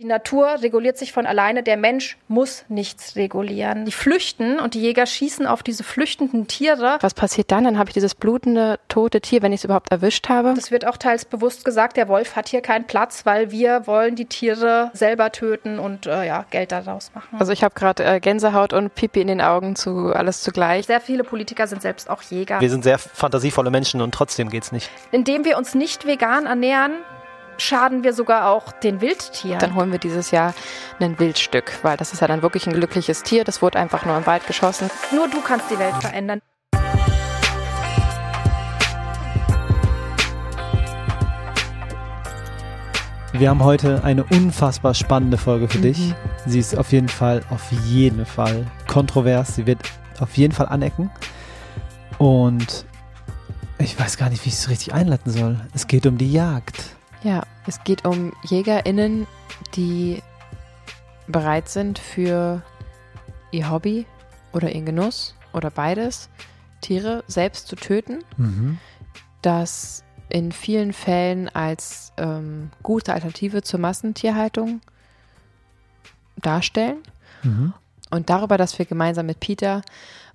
[0.00, 3.84] Die Natur reguliert sich von alleine, der Mensch muss nichts regulieren.
[3.84, 6.98] Die flüchten und die Jäger schießen auf diese flüchtenden Tiere.
[7.00, 7.64] Was passiert dann?
[7.64, 10.54] Dann habe ich dieses blutende, tote Tier, wenn ich es überhaupt erwischt habe.
[10.54, 14.14] Das wird auch teils bewusst gesagt, der Wolf hat hier keinen Platz, weil wir wollen
[14.14, 17.36] die Tiere selber töten und äh, ja, Geld daraus machen.
[17.36, 20.86] Also ich habe gerade äh, Gänsehaut und Pipi in den Augen zu alles zugleich.
[20.86, 22.60] Sehr viele Politiker sind selbst auch Jäger.
[22.60, 24.88] Wir sind sehr fantasievolle Menschen und trotzdem geht's nicht.
[25.10, 26.92] Indem wir uns nicht vegan ernähren,
[27.58, 29.58] schaden wir sogar auch den Wildtieren.
[29.58, 30.54] Dann holen wir dieses Jahr
[31.00, 33.44] ein Wildstück, weil das ist ja dann wirklich ein glückliches Tier.
[33.44, 34.90] Das wurde einfach nur im Wald geschossen.
[35.12, 36.40] Nur du kannst die Welt verändern.
[43.32, 45.82] Wir haben heute eine unfassbar spannende Folge für mhm.
[45.82, 46.14] dich.
[46.46, 49.54] Sie ist auf jeden Fall, auf jeden Fall kontrovers.
[49.54, 49.80] Sie wird
[50.18, 51.10] auf jeden Fall anecken.
[52.16, 52.86] Und
[53.78, 55.60] ich weiß gar nicht, wie ich es richtig einleiten soll.
[55.72, 56.97] Es geht um die Jagd.
[57.22, 59.26] Ja, es geht um JägerInnen,
[59.74, 60.22] die
[61.26, 62.62] bereit sind für
[63.50, 64.06] ihr Hobby
[64.52, 66.28] oder ihren Genuss oder beides,
[66.80, 68.24] Tiere selbst zu töten.
[68.36, 68.78] Mhm.
[69.42, 74.80] Das in vielen Fällen als ähm, gute Alternative zur Massentierhaltung
[76.36, 76.98] darstellen.
[77.42, 77.72] Mhm.
[78.10, 79.82] Und darüber, dass wir gemeinsam mit Peter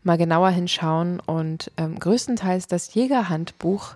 [0.04, 3.96] mal genauer hinschauen und ähm, größtenteils das Jägerhandbuch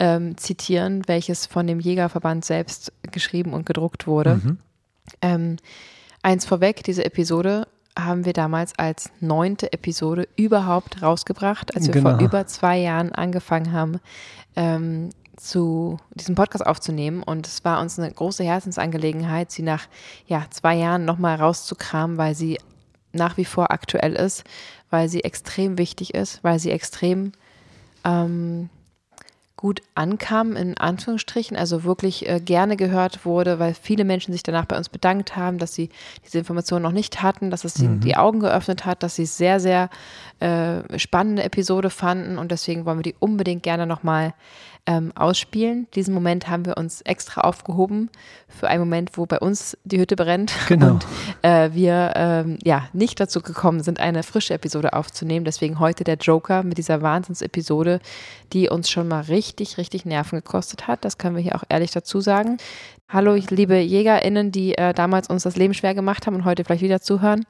[0.00, 4.36] ähm, zitieren, welches von dem Jägerverband selbst geschrieben und gedruckt wurde.
[4.36, 4.58] Mhm.
[5.20, 5.56] Ähm,
[6.22, 12.10] eins vorweg, diese Episode haben wir damals als neunte Episode überhaupt rausgebracht, als wir genau.
[12.10, 14.00] vor über zwei Jahren angefangen haben,
[14.56, 17.22] ähm, zu diesem Podcast aufzunehmen.
[17.22, 19.86] Und es war uns eine große Herzensangelegenheit, sie nach
[20.26, 22.58] ja, zwei Jahren nochmal rauszukramen, weil sie
[23.12, 24.44] nach wie vor aktuell ist,
[24.88, 27.32] weil sie extrem wichtig ist, weil sie extrem
[28.04, 28.70] ähm,
[29.60, 34.64] gut ankam, in Anführungsstrichen, also wirklich äh, gerne gehört wurde, weil viele Menschen sich danach
[34.64, 35.90] bei uns bedankt haben, dass sie
[36.24, 37.84] diese Informationen noch nicht hatten, dass es mhm.
[37.84, 39.90] ihnen die Augen geöffnet hat, dass sie es sehr, sehr
[40.38, 44.32] äh, spannende Episode fanden und deswegen wollen wir die unbedingt gerne nochmal
[44.86, 45.86] ähm, ausspielen.
[45.94, 48.10] Diesen Moment haben wir uns extra aufgehoben
[48.48, 50.92] für einen Moment, wo bei uns die Hütte brennt genau.
[50.92, 51.06] und
[51.42, 55.44] äh, wir ähm, ja nicht dazu gekommen sind, eine frische Episode aufzunehmen.
[55.44, 58.00] Deswegen heute der Joker mit dieser Wahnsinnsepisode,
[58.52, 61.04] die uns schon mal richtig, richtig Nerven gekostet hat.
[61.04, 62.58] Das können wir hier auch ehrlich dazu sagen.
[63.08, 66.82] Hallo, liebe JägerInnen, die äh, damals uns das Leben schwer gemacht haben und heute vielleicht
[66.82, 67.44] wieder zuhören.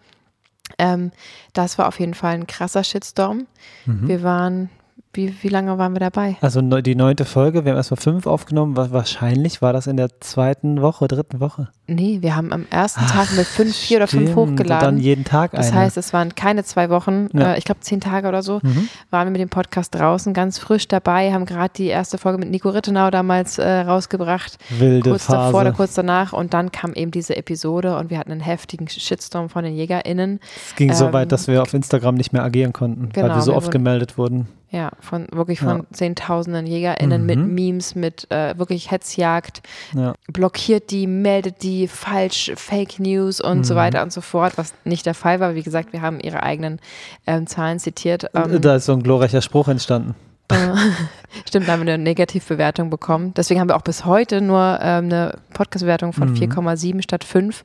[0.78, 1.10] Ähm,
[1.52, 3.46] das war auf jeden Fall ein krasser Shitstorm.
[3.86, 4.08] Mhm.
[4.08, 4.70] Wir waren
[5.12, 6.36] wie, wie lange waren wir dabei?
[6.40, 8.76] Also die neunte Folge, wir haben erstmal fünf aufgenommen.
[8.76, 11.68] Wahrscheinlich war das in der zweiten Woche, dritten Woche.
[11.88, 14.88] Nee, wir haben am ersten Ach, Tag mit fünf, vier oder fünf hochgeladen.
[14.88, 15.64] Und dann jeden Tag eine.
[15.64, 17.54] Das heißt, es waren keine zwei Wochen, ja.
[17.54, 18.88] äh, ich glaube zehn Tage oder so, mhm.
[19.10, 22.48] waren wir mit dem Podcast draußen, ganz frisch dabei, haben gerade die erste Folge mit
[22.48, 24.58] Nico Rittenau damals äh, rausgebracht.
[24.78, 25.38] Wilde Kurz Phase.
[25.38, 26.32] davor oder kurz danach.
[26.32, 30.38] Und dann kam eben diese Episode und wir hatten einen heftigen Shitstorm von den JägerInnen.
[30.68, 33.34] Es ging ähm, so weit, dass wir auf Instagram nicht mehr agieren konnten, genau, weil
[33.34, 34.46] wir so wir oft gemeldet wurden.
[34.72, 35.84] Ja, von wirklich von ja.
[35.92, 37.26] zehntausenden JägerInnen mhm.
[37.26, 39.62] mit Memes, mit äh, wirklich Hetzjagd.
[39.94, 40.14] Ja.
[40.32, 43.64] Blockiert die, meldet die falsch, Fake News und mhm.
[43.64, 45.56] so weiter und so fort, was nicht der Fall war.
[45.56, 46.78] Wie gesagt, wir haben ihre eigenen
[47.26, 48.26] ähm, Zahlen zitiert.
[48.32, 50.14] Ähm, da ist so ein glorreicher Spruch entstanden.
[50.50, 50.74] Äh,
[51.48, 53.32] stimmt, da haben wir eine Negativbewertung bekommen.
[53.34, 56.36] Deswegen haben wir auch bis heute nur ähm, eine Podcast-Bewertung von mhm.
[56.36, 57.64] 4,7 statt 5.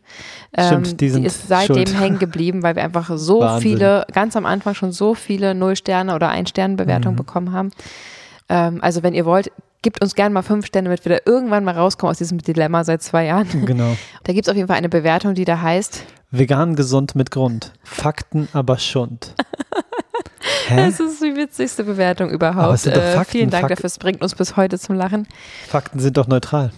[0.56, 3.72] Ähm, Stimmt, die, die ist seitdem hängen geblieben, weil wir einfach so Wahnsinn.
[3.72, 7.18] viele, ganz am Anfang schon so viele Null-Sterne- oder Ein-Sterne-Bewertungen mhm.
[7.18, 7.72] bekommen haben.
[8.50, 9.52] Ähm, also wenn ihr wollt,
[9.82, 12.84] gebt uns gerne mal fünf Sterne, damit wir da irgendwann mal rauskommen aus diesem Dilemma
[12.84, 13.48] seit zwei Jahren.
[13.66, 13.96] Genau.
[14.24, 17.72] Da gibt es auf jeden Fall eine Bewertung, die da heißt Vegan gesund mit Grund.
[17.84, 19.34] Fakten aber Schund.
[20.68, 20.78] Hä?
[20.78, 22.86] Das ist die witzigste Bewertung überhaupt.
[22.86, 23.76] Äh, Fakten, vielen Dank Fakten.
[23.76, 25.28] dafür, es bringt uns bis heute zum Lachen.
[25.68, 26.72] Fakten sind doch neutral.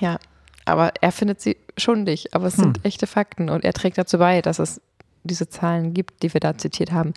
[0.00, 0.18] Ja,
[0.64, 2.64] aber er findet sie schundig, aber es hm.
[2.64, 4.80] sind echte Fakten und er trägt dazu bei, dass es
[5.24, 7.12] diese Zahlen gibt, die wir da zitiert haben.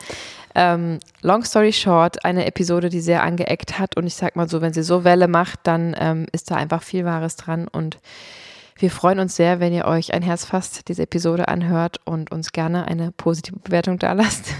[0.55, 4.61] Ähm, long story short, eine Episode, die sehr angeeckt hat und ich sag mal so,
[4.61, 7.99] wenn sie so Welle macht, dann ähm, ist da einfach viel Wahres dran und
[8.77, 12.53] wir freuen uns sehr, wenn ihr euch ein Herz fasst, diese Episode anhört und uns
[12.53, 14.53] gerne eine positive Bewertung da lasst.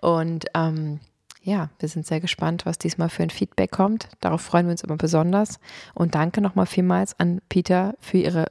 [0.00, 1.00] Und ähm,
[1.42, 4.08] ja, wir sind sehr gespannt, was diesmal für ein Feedback kommt.
[4.20, 5.60] Darauf freuen wir uns immer besonders.
[5.94, 8.46] Und danke nochmal vielmals an Peter für ihre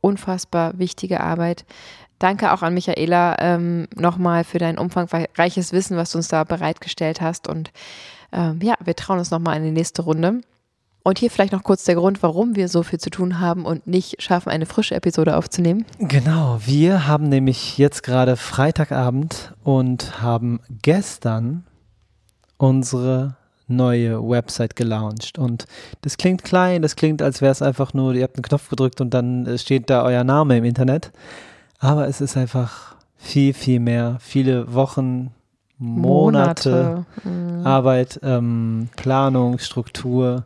[0.00, 1.66] unfassbar wichtige Arbeit.
[2.18, 7.20] Danke auch an Michaela ähm, nochmal für dein umfangreiches Wissen, was du uns da bereitgestellt
[7.20, 7.48] hast.
[7.48, 7.72] Und
[8.32, 10.40] ähm, ja, wir trauen uns nochmal in die nächste Runde.
[11.02, 13.86] Und hier vielleicht noch kurz der Grund, warum wir so viel zu tun haben und
[13.86, 15.86] nicht schaffen, eine frische Episode aufzunehmen.
[15.98, 21.64] Genau, wir haben nämlich jetzt gerade Freitagabend und haben gestern
[22.58, 23.36] unsere
[23.66, 25.38] neue Website gelauncht.
[25.38, 25.66] Und
[26.02, 29.00] das klingt klein, das klingt, als wäre es einfach nur, ihr habt einen Knopf gedrückt
[29.00, 31.12] und dann äh, steht da euer Name im Internet.
[31.78, 34.18] Aber es ist einfach viel, viel mehr.
[34.20, 35.30] Viele Wochen,
[35.78, 37.06] Monate, Monate.
[37.24, 37.66] Mhm.
[37.66, 40.44] Arbeit, ähm, Planung, Struktur.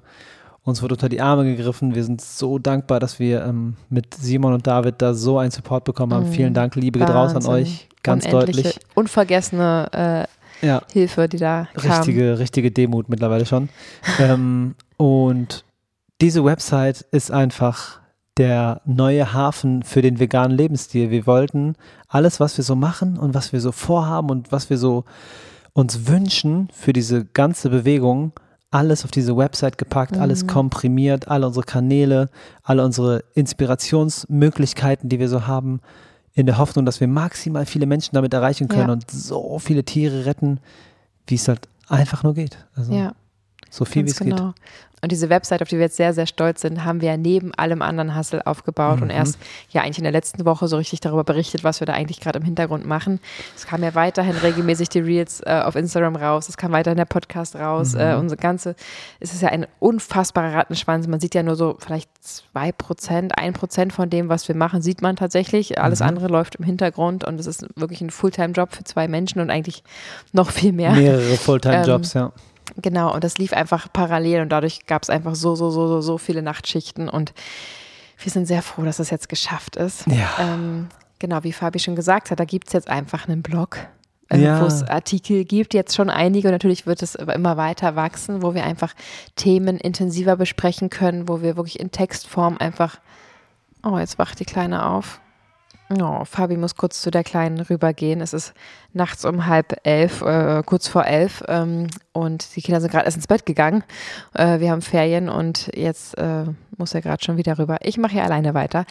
[0.65, 1.95] Uns wurde unter die Arme gegriffen.
[1.95, 5.85] Wir sind so dankbar, dass wir ähm, mit Simon und David da so einen Support
[5.85, 6.29] bekommen haben.
[6.29, 6.33] Mhm.
[6.33, 7.89] Vielen Dank, Liebe geht raus an euch.
[8.03, 8.81] Ganz deutlich.
[8.95, 10.27] Unvergessene
[10.63, 11.91] äh, Ja, Hilfe, die da kam.
[11.91, 13.69] richtige, richtige Demut mittlerweile schon.
[14.19, 15.65] ähm, und
[16.23, 18.01] diese Website ist einfach
[18.39, 21.11] der neue Hafen für den veganen Lebensstil.
[21.11, 21.77] Wir wollten
[22.09, 25.05] alles, was wir so machen und was wir so vorhaben und was wir so
[25.75, 28.33] uns wünschen für diese ganze Bewegung,
[28.75, 32.29] alles auf diese Website gepackt, alles komprimiert, alle unsere Kanäle,
[32.65, 35.81] alle unsere Inspirationsmöglichkeiten, die wir so haben,
[36.35, 38.93] in der Hoffnung, dass wir maximal viele Menschen damit erreichen können Ja.
[38.93, 40.59] und so viele Tiere retten,
[41.29, 42.59] wie es halt einfach nur geht.
[42.75, 43.13] Also Ja.
[43.71, 44.41] so viel wie es geht.
[45.05, 47.55] Und diese Website, auf die wir jetzt sehr, sehr stolz sind, haben wir ja neben
[47.55, 49.15] allem anderen Hustle aufgebaut und Mhm.
[49.15, 49.39] erst
[49.71, 52.39] ja eigentlich in der letzten Woche so richtig darüber berichtet, was wir da eigentlich gerade
[52.39, 53.21] im Hintergrund machen.
[53.55, 57.05] Es kam ja weiterhin regelmäßig die Reels äh, auf Instagram raus, es kam weiterhin der
[57.05, 57.95] Podcast raus.
[57.95, 58.01] Mhm.
[58.01, 58.75] Äh, unsere ganze,
[59.21, 61.07] es ist ja ein unfassbarer Rattenschwanz.
[61.07, 64.81] Man sieht ja nur so vielleicht zwei Prozent, ein Prozent von dem, was wir machen,
[64.81, 65.79] sieht man tatsächlich.
[65.79, 66.07] Alles Mhm.
[66.07, 69.85] andere läuft im Hintergrund und es ist wirklich ein Fulltime-Job für zwei Menschen und eigentlich
[70.33, 70.93] noch viel mehr.
[70.93, 72.33] Mehrere Fulltime-Jobs, ja.
[72.77, 76.01] Genau, und das lief einfach parallel und dadurch gab es einfach so, so, so, so,
[76.01, 77.33] so viele Nachtschichten und
[78.19, 80.07] wir sind sehr froh, dass das jetzt geschafft ist.
[80.07, 80.29] Ja.
[80.41, 80.89] Ähm,
[81.19, 83.79] genau, wie Fabi schon gesagt hat, da gibt es jetzt einfach einen Blog,
[84.31, 84.61] äh, Ja.
[84.61, 88.55] wo es Artikel gibt, jetzt schon einige und natürlich wird es immer weiter wachsen, wo
[88.55, 88.95] wir einfach
[89.37, 92.99] Themen intensiver besprechen können, wo wir wirklich in Textform einfach,
[93.85, 95.21] oh, jetzt wacht die Kleine auf.
[95.91, 98.23] Oh, Fabi muss kurz zu der Kleinen rübergehen.
[98.23, 98.55] Es ist
[98.95, 103.19] nachts um halb elf, äh, kurz vor elf, ähm, und die Kinder sind gerade erst
[103.19, 103.85] ins Bett gegangen.
[104.33, 106.45] Äh, wir haben Ferien und jetzt äh,
[106.79, 107.79] muss er gerade schon wieder rüber.
[107.83, 108.87] Ich mache hier alleine weiter.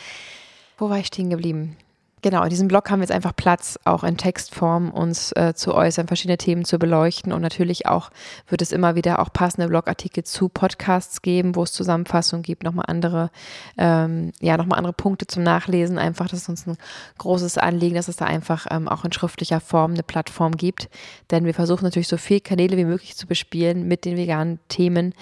[0.78, 1.78] Wo war ich stehen geblieben?
[2.24, 5.75] Genau, in diesem Blog haben wir jetzt einfach Platz, auch in Textform uns äh, zu
[5.75, 8.12] äußern, verschiedene Themen zu beleuchten und natürlich auch
[8.48, 12.86] wird es immer wieder auch passende Blogartikel zu Podcasts geben, wo es Zusammenfassungen gibt, nochmal
[12.88, 13.30] andere,
[13.78, 15.98] ähm, ja, nochmal andere Punkte zum Nachlesen.
[15.98, 16.78] Einfach, das ist uns ein
[17.18, 20.90] großes Anliegen, dass es da einfach ähm, auch in schriftlicher Form eine Plattform gibt,
[21.30, 25.14] denn wir versuchen natürlich so viele Kanäle wie möglich zu bespielen mit den veganen Themen,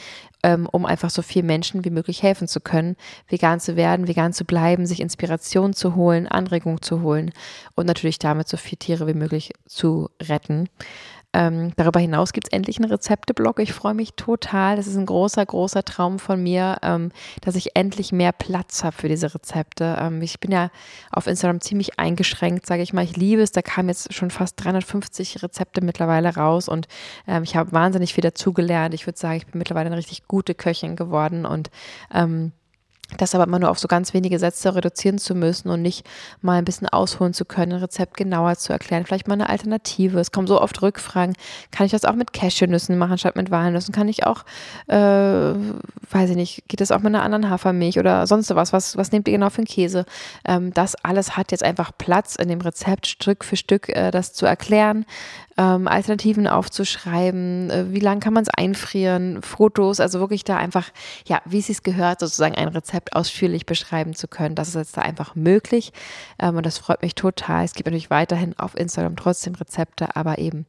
[0.43, 2.95] ähm, um einfach so vielen Menschen wie möglich helfen zu können,
[3.27, 7.31] vegan zu werden, vegan zu bleiben, sich Inspiration zu holen, Anregung zu holen
[7.75, 10.69] und natürlich damit so viele Tiere wie möglich zu retten.
[11.33, 13.59] Ähm, darüber hinaus gibt es endlich einen Rezepteblog.
[13.59, 14.75] Ich freue mich total.
[14.75, 18.95] Das ist ein großer, großer Traum von mir, ähm, dass ich endlich mehr Platz habe
[18.95, 19.97] für diese Rezepte.
[19.99, 20.69] Ähm, ich bin ja
[21.09, 23.05] auf Instagram ziemlich eingeschränkt, sage ich mal.
[23.05, 23.51] Ich liebe es.
[23.53, 26.87] Da kamen jetzt schon fast 350 Rezepte mittlerweile raus und
[27.27, 28.93] ähm, ich habe wahnsinnig viel dazugelernt.
[28.93, 31.69] Ich würde sagen, ich bin mittlerweile eine richtig gute Köchin geworden und
[32.13, 32.51] ähm,
[33.17, 36.05] das aber immer nur auf so ganz wenige Sätze reduzieren zu müssen und nicht
[36.41, 40.19] mal ein bisschen ausholen zu können, ein Rezept genauer zu erklären, vielleicht mal eine Alternative.
[40.19, 41.35] Es kommen so oft Rückfragen,
[41.71, 43.93] kann ich das auch mit Cashewnüssen machen statt mit Walnüssen?
[43.93, 44.43] Kann ich auch,
[44.87, 48.73] äh, weiß ich nicht, geht das auch mit einer anderen Hafermilch oder sonst was?
[48.73, 50.05] Was, was nehmt ihr genau für einen Käse?
[50.45, 54.33] Ähm, das alles hat jetzt einfach Platz in dem Rezept Stück für Stück äh, das
[54.33, 55.05] zu erklären,
[55.57, 60.89] ähm, Alternativen aufzuschreiben, äh, wie lange kann man es einfrieren, Fotos, also wirklich da einfach,
[61.25, 64.55] ja, wie es sich gehört, sozusagen ein Rezept ausführlich beschreiben zu können.
[64.55, 65.91] Das ist jetzt da einfach möglich
[66.39, 67.65] ähm, und das freut mich total.
[67.65, 70.65] Es gibt natürlich weiterhin auf Instagram trotzdem Rezepte, aber eben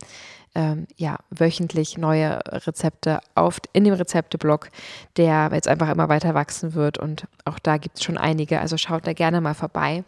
[0.54, 4.68] ähm, ja, wöchentlich neue Rezepte auf, in dem Rezepteblog,
[5.16, 8.76] der jetzt einfach immer weiter wachsen wird und auch da gibt es schon einige, also
[8.76, 10.04] schaut da gerne mal vorbei.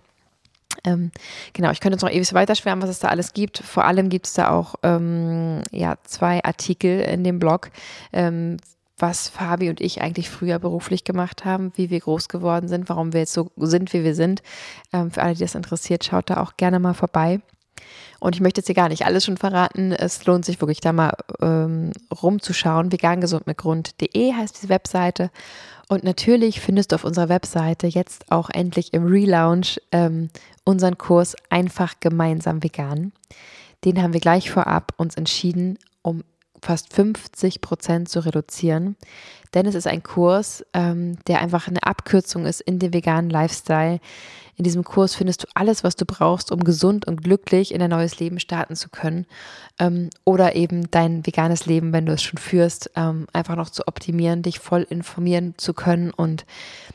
[0.84, 1.10] Ähm,
[1.52, 3.58] genau, ich könnte jetzt noch ewig weiter schwärmen, was es da alles gibt.
[3.58, 7.70] Vor allem gibt es da auch ähm, ja, zwei Artikel in dem Blog,
[8.12, 8.56] ähm,
[8.98, 13.12] was Fabi und ich eigentlich früher beruflich gemacht haben, wie wir groß geworden sind, warum
[13.12, 14.42] wir jetzt so sind, wie wir sind.
[14.92, 17.40] Ähm, für alle, die das interessiert, schaut da auch gerne mal vorbei.
[18.24, 19.92] Und ich möchte jetzt hier gar nicht alles schon verraten.
[19.92, 21.12] Es lohnt sich wirklich da mal
[21.42, 22.90] ähm, rumzuschauen.
[22.90, 25.30] Vegangesundmitgrund.de heißt diese Webseite.
[25.90, 30.30] Und natürlich findest du auf unserer Webseite jetzt auch endlich im Relaunch ähm,
[30.64, 33.12] unseren Kurs Einfach gemeinsam vegan.
[33.84, 36.24] Den haben wir gleich vorab uns entschieden, um
[36.64, 38.96] fast 50 Prozent zu reduzieren.
[39.52, 44.00] Denn es ist ein Kurs, ähm, der einfach eine Abkürzung ist in dem veganen Lifestyle.
[44.56, 47.90] In diesem Kurs findest du alles, was du brauchst, um gesund und glücklich in ein
[47.90, 49.26] neues Leben starten zu können.
[49.78, 53.86] Ähm, oder eben dein veganes Leben, wenn du es schon führst, ähm, einfach noch zu
[53.86, 56.46] optimieren, dich voll informieren zu können und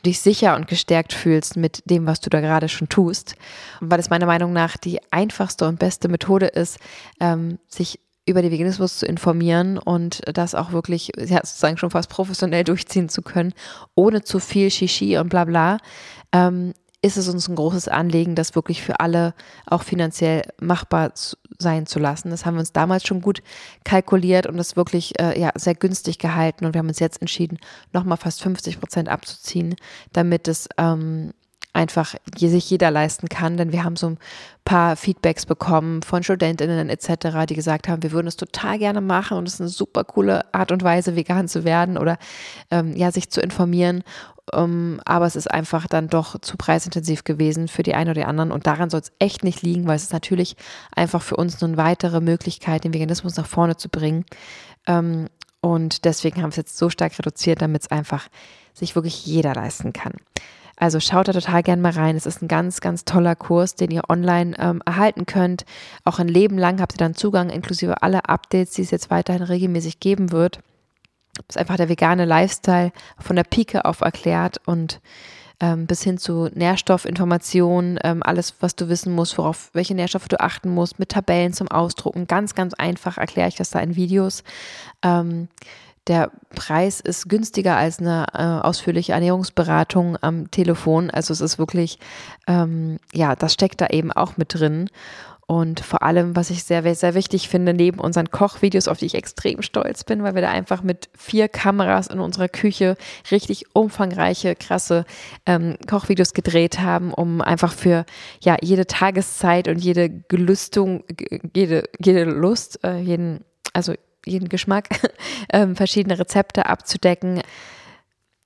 [0.04, 3.36] dich sicher und gestärkt fühlst mit dem, was du da gerade schon tust.
[3.80, 6.78] Weil es meiner Meinung nach die einfachste und beste Methode ist,
[7.20, 12.10] ähm, sich über den Veganismus zu informieren und das auch wirklich, ja, sozusagen schon fast
[12.10, 13.52] professionell durchziehen zu können,
[13.94, 15.78] ohne zu viel Shishi und bla bla,
[16.32, 16.72] ähm,
[17.02, 19.34] ist es uns ein großes Anliegen, das wirklich für alle
[19.66, 21.12] auch finanziell machbar
[21.58, 22.30] sein zu lassen.
[22.30, 23.42] Das haben wir uns damals schon gut
[23.84, 27.58] kalkuliert und das wirklich äh, ja, sehr günstig gehalten und wir haben uns jetzt entschieden,
[27.92, 29.76] nochmal fast 50 Prozent abzuziehen,
[30.12, 31.32] damit es ähm,
[31.72, 34.18] einfach sich jeder leisten kann, denn wir haben so ein
[34.64, 39.38] paar Feedbacks bekommen von Studentinnen etc., die gesagt haben, wir würden es total gerne machen
[39.38, 42.18] und es ist eine super coole Art und Weise, vegan zu werden oder
[42.70, 44.02] ähm, ja, sich zu informieren.
[44.52, 48.22] Um, ähm, aber es ist einfach dann doch zu preisintensiv gewesen für die einen oder
[48.22, 50.56] die anderen und daran soll es echt nicht liegen, weil es ist natürlich
[50.92, 54.24] einfach für uns eine weitere Möglichkeit, den Veganismus nach vorne zu bringen.
[54.88, 55.28] Ähm,
[55.60, 58.26] und deswegen haben wir es jetzt so stark reduziert, damit es einfach
[58.72, 60.14] sich wirklich jeder leisten kann.
[60.80, 62.16] Also schaut da total gern mal rein.
[62.16, 65.66] Es ist ein ganz, ganz toller Kurs, den ihr online ähm, erhalten könnt.
[66.04, 69.42] Auch ein Leben lang habt ihr dann Zugang, inklusive aller Updates, die es jetzt weiterhin
[69.42, 70.60] regelmäßig geben wird.
[71.46, 75.02] Das ist einfach der vegane Lifestyle von der Pike auf erklärt und
[75.60, 80.40] ähm, bis hin zu Nährstoffinformationen, ähm, alles, was du wissen musst, worauf, welche Nährstoffe du
[80.40, 82.26] achten musst, mit Tabellen zum Ausdrucken.
[82.26, 84.44] Ganz, ganz einfach erkläre ich das da in Videos.
[85.02, 85.48] Ähm,
[86.06, 91.10] der Preis ist günstiger als eine äh, ausführliche Ernährungsberatung am Telefon.
[91.10, 91.98] Also es ist wirklich,
[92.46, 94.88] ähm, ja, das steckt da eben auch mit drin.
[95.50, 99.16] Und vor allem, was ich sehr, sehr wichtig finde, neben unseren Kochvideos, auf die ich
[99.16, 102.96] extrem stolz bin, weil wir da einfach mit vier Kameras in unserer Küche
[103.32, 105.04] richtig umfangreiche, krasse
[105.46, 108.04] ähm, Kochvideos gedreht haben, um einfach für
[108.40, 111.02] ja jede Tageszeit und jede Gelüstung,
[111.52, 113.94] jede, jede Lust, äh, jeden, also
[114.26, 114.88] jeden Geschmack,
[115.52, 117.42] ähm, verschiedene Rezepte abzudecken.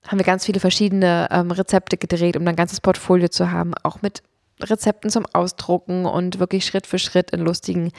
[0.07, 4.03] Haben wir ganz viele verschiedene ähm, Rezepte gedreht, um ein ganzes Portfolio zu haben, auch
[4.03, 4.23] mit
[4.61, 7.91] Rezepten zum Ausdrucken und wirklich Schritt für Schritt in lustigen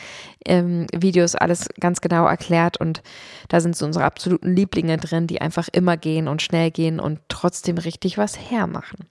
[0.46, 2.78] ähm, Videos alles ganz genau erklärt.
[2.80, 3.02] Und
[3.50, 7.20] da sind so unsere absoluten Lieblinge drin, die einfach immer gehen und schnell gehen und
[7.28, 9.08] trotzdem richtig was hermachen.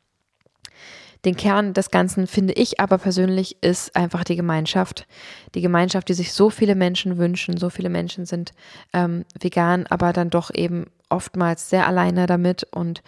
[1.25, 5.07] Den Kern des Ganzen finde ich aber persönlich ist einfach die Gemeinschaft.
[5.55, 7.57] Die Gemeinschaft, die sich so viele Menschen wünschen.
[7.57, 8.53] So viele Menschen sind
[8.93, 13.03] ähm, vegan, aber dann doch eben oftmals sehr alleine damit und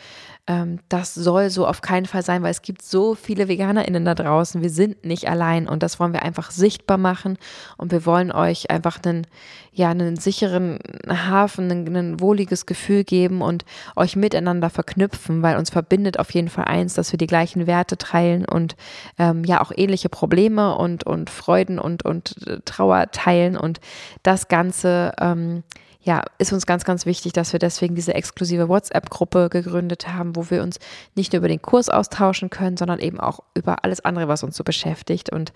[0.46, 4.14] ähm, das soll so auf keinen Fall sein, weil es gibt so viele VeganerInnen da
[4.14, 4.62] draußen.
[4.62, 7.36] Wir sind nicht allein und das wollen wir einfach sichtbar machen
[7.76, 9.26] und wir wollen euch einfach einen,
[9.72, 13.64] ja, einen sicheren Hafen, ein, ein wohliges Gefühl geben und
[13.96, 17.98] euch miteinander verknüpfen, weil uns verbindet auf jeden Fall eins, dass wir die gleichen Werte
[17.98, 18.76] teilen und
[19.18, 23.80] ähm, ja auch ähnliche Probleme und, und Freuden und, und Trauer teilen und
[24.22, 25.62] das Ganze ähm,
[26.06, 30.50] ja, ist uns ganz, ganz wichtig, dass wir deswegen diese exklusive WhatsApp-Gruppe gegründet haben, wo
[30.50, 30.78] wir uns
[31.16, 34.56] nicht nur über den Kurs austauschen können, sondern eben auch über alles andere, was uns
[34.56, 35.32] so beschäftigt.
[35.32, 35.52] Und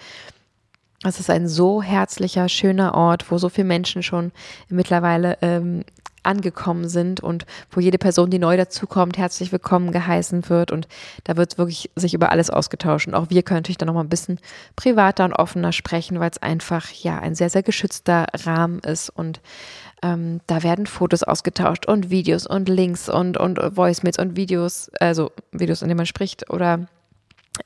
[1.02, 4.32] es ist ein so herzlicher, schöner Ort, wo so viele Menschen schon
[4.68, 5.84] mittlerweile ähm,
[6.22, 10.70] angekommen sind und wo jede Person, die neu dazukommt, herzlich willkommen geheißen wird.
[10.70, 10.86] Und
[11.24, 13.08] da wird wirklich sich über alles ausgetauscht.
[13.08, 14.38] Und auch wir können natürlich dann nochmal ein bisschen
[14.76, 19.40] privater und offener sprechen, weil es einfach ja ein sehr, sehr geschützter Rahmen ist und
[20.02, 25.30] ähm, da werden Fotos ausgetauscht und Videos und Links und, und Voicemails und Videos, also
[25.52, 26.86] Videos, in denen man spricht oder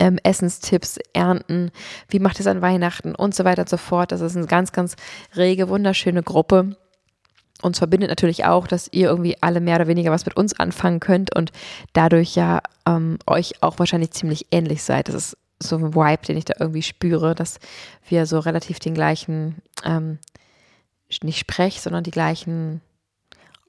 [0.01, 1.71] ähm, Essenstipps, Ernten,
[2.09, 4.13] wie macht es an Weihnachten und so weiter und so fort.
[4.13, 4.97] Das ist eine ganz, ganz
[5.37, 6.77] rege, wunderschöne Gruppe.
[7.63, 11.01] Uns verbindet natürlich auch, dass ihr irgendwie alle mehr oder weniger was mit uns anfangen
[11.01, 11.53] könnt und
[11.93, 15.09] dadurch ja ähm, euch auch wahrscheinlich ziemlich ähnlich seid.
[15.09, 17.59] Das ist so ein Vibe, den ich da irgendwie spüre, dass
[18.09, 20.19] wir so relativ den gleichen ähm,
[21.23, 22.81] nicht Sprech, sondern die gleichen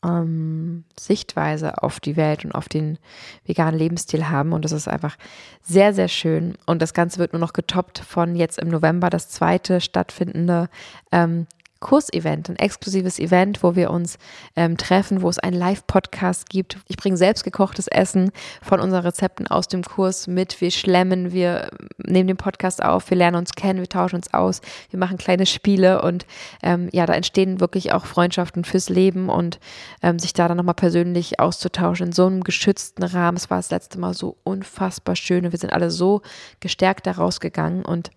[0.05, 2.97] ähm, Sichtweise auf die Welt und auf den
[3.45, 4.53] veganen Lebensstil haben.
[4.53, 5.17] Und das ist einfach
[5.61, 6.55] sehr, sehr schön.
[6.65, 10.69] Und das Ganze wird nur noch getoppt von jetzt im November das zweite stattfindende
[11.11, 11.47] ähm,
[11.79, 14.17] Kursevent, ein exklusives Event, wo wir uns
[14.55, 16.77] ähm, treffen, wo es einen Live-Podcast gibt.
[16.87, 20.61] Ich bringe selbst gekochtes Essen von unseren Rezepten aus dem Kurs mit.
[20.61, 24.61] Wir schlemmen, wir nehmen den Podcast auf, wir lernen uns kennen, wir tauschen uns aus,
[24.89, 26.25] wir machen kleine Spiele und
[26.63, 29.59] ähm, ja, da entstehen wirklich auch Freundschaften fürs Leben und
[30.01, 33.37] ähm, sich da dann nochmal persönlich auszutauschen in so einem geschützten Rahmen.
[33.37, 36.21] Es war das letzte Mal so unfassbar schön und wir sind alle so
[36.61, 38.11] gestärkt daraus gegangen und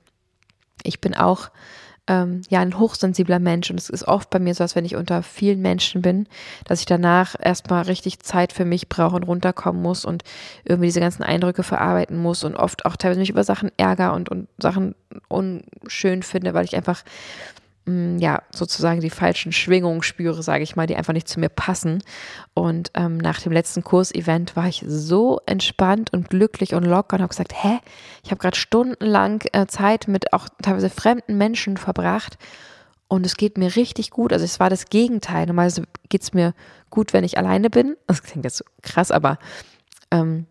[0.85, 1.51] ich bin auch
[2.09, 3.71] ähm, ja ein hochsensibler Mensch.
[3.71, 6.27] Und es ist oft bei mir so, als wenn ich unter vielen Menschen bin,
[6.65, 10.25] dass ich danach erstmal richtig Zeit für mich brauche und runterkommen muss und
[10.65, 14.29] irgendwie diese ganzen Eindrücke verarbeiten muss und oft auch teilweise mich über Sachen ärger und,
[14.31, 14.95] und Sachen
[15.29, 17.05] unschön finde, weil ich einfach
[18.19, 22.03] ja, sozusagen die falschen Schwingungen spüre, sage ich mal, die einfach nicht zu mir passen.
[22.55, 27.23] Und ähm, nach dem letzten Kursevent war ich so entspannt und glücklich und locker und
[27.23, 27.79] habe gesagt, hä,
[28.25, 32.39] ich habe gerade stundenlang äh, Zeit mit auch teilweise fremden Menschen verbracht
[33.09, 34.33] und es geht mir richtig gut.
[34.33, 35.47] Also es war das Gegenteil.
[35.47, 36.55] Normalerweise geht es mir
[36.91, 37.97] gut, wenn ich alleine bin.
[38.07, 39.39] Das klingt jetzt so krass, aber
[40.11, 40.47] ähm,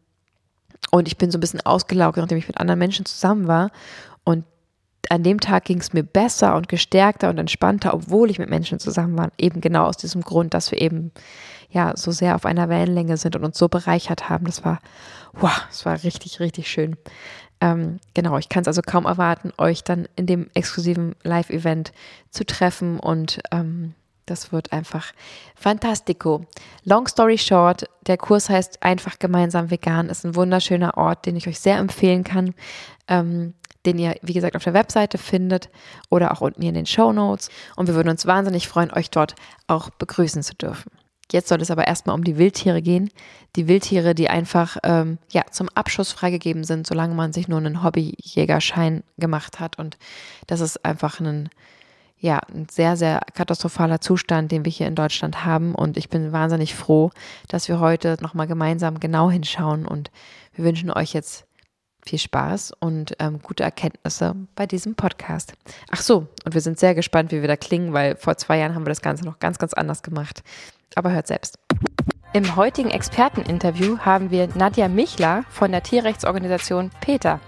[0.91, 3.72] und ich bin so ein bisschen ausgelaugt, nachdem ich mit anderen Menschen zusammen war.
[4.24, 4.44] Und
[5.10, 8.80] an dem Tag ging es mir besser und gestärkter und entspannter, obwohl ich mit Menschen
[8.80, 9.30] zusammen war.
[9.38, 11.12] Eben genau aus diesem Grund, dass wir eben
[11.70, 14.46] ja so sehr auf einer Wellenlänge sind und uns so bereichert haben.
[14.46, 14.80] Das war,
[15.34, 16.98] wow, das war richtig, richtig schön.
[17.60, 21.92] Ähm, genau, ich kann es also kaum erwarten, euch dann in dem exklusiven Live-Event
[22.30, 23.96] zu treffen und ähm,
[24.28, 25.14] das wird einfach
[25.56, 26.46] fantastico.
[26.84, 31.48] Long story short, der Kurs heißt einfach gemeinsam vegan, ist ein wunderschöner Ort, den ich
[31.48, 32.54] euch sehr empfehlen kann,
[33.08, 33.54] ähm,
[33.86, 35.70] den ihr, wie gesagt, auf der Webseite findet
[36.10, 37.50] oder auch unten hier in den Show Notes.
[37.76, 39.36] Und wir würden uns wahnsinnig freuen, euch dort
[39.68, 40.92] auch begrüßen zu dürfen.
[41.32, 43.10] Jetzt soll es aber erstmal um die Wildtiere gehen.
[43.58, 47.84] Die Wildtiere, die einfach ähm, ja, zum Abschuss freigegeben sind, solange man sich nur einen
[47.84, 49.78] Hobbyjägerschein gemacht hat.
[49.78, 49.98] Und
[50.48, 51.50] das ist einfach ein,
[52.18, 55.76] ja, ein sehr, sehr katastrophaler Zustand, den wir hier in Deutschland haben.
[55.76, 57.12] Und ich bin wahnsinnig froh,
[57.50, 59.86] dass wir heute nochmal gemeinsam genau hinschauen.
[59.86, 60.12] Und
[60.54, 61.47] wir wünschen euch jetzt
[62.08, 65.54] viel Spaß und ähm, gute Erkenntnisse bei diesem Podcast.
[65.92, 68.76] Ach so, und wir sind sehr gespannt, wie wir da klingen, weil vor zwei Jahren
[68.76, 70.44] haben wir das Ganze noch ganz, ganz anders gemacht.
[70.96, 71.60] Aber hört selbst.
[72.34, 77.40] Im heutigen Experteninterview haben wir Nadja Michler von der Tierrechtsorganisation PETA.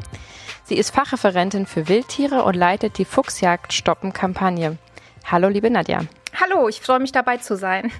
[0.63, 4.77] Sie ist Fachreferentin für Wildtiere und leitet die Fuchsjagd stoppen Kampagne.
[5.25, 6.01] Hallo, liebe Nadja.
[6.39, 7.91] Hallo, ich freue mich dabei zu sein.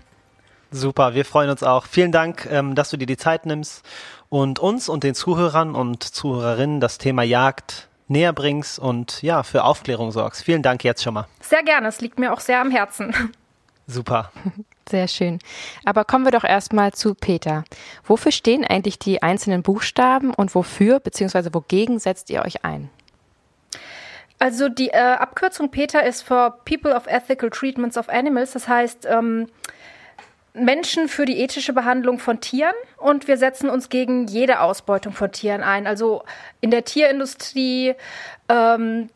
[0.72, 1.86] Super, wir freuen uns auch.
[1.86, 3.84] Vielen Dank, ähm, dass du dir die Zeit nimmst
[4.30, 9.64] und uns und den Zuhörern und Zuhörerinnen das Thema Jagd näher bringst und ja, für
[9.64, 10.44] Aufklärung sorgst.
[10.44, 11.28] Vielen Dank jetzt schon mal.
[11.42, 13.14] Sehr gerne, es liegt mir auch sehr am Herzen.
[13.88, 14.32] Super.
[14.90, 15.38] Sehr schön.
[15.86, 17.64] Aber kommen wir doch erstmal zu Peter.
[18.04, 21.50] Wofür stehen eigentlich die einzelnen Buchstaben und wofür bzw.
[21.54, 22.90] wogegen setzt ihr euch ein?
[24.40, 28.54] Also die äh, Abkürzung Peter ist for People of Ethical Treatments of Animals.
[28.54, 29.48] Das heißt ähm,
[30.60, 35.32] Menschen für die ethische Behandlung von Tieren und wir setzen uns gegen jede Ausbeutung von
[35.32, 35.88] Tieren ein.
[35.88, 36.24] Also
[36.62, 37.96] in der Tierindustrie,
[38.48, 39.10] ähm,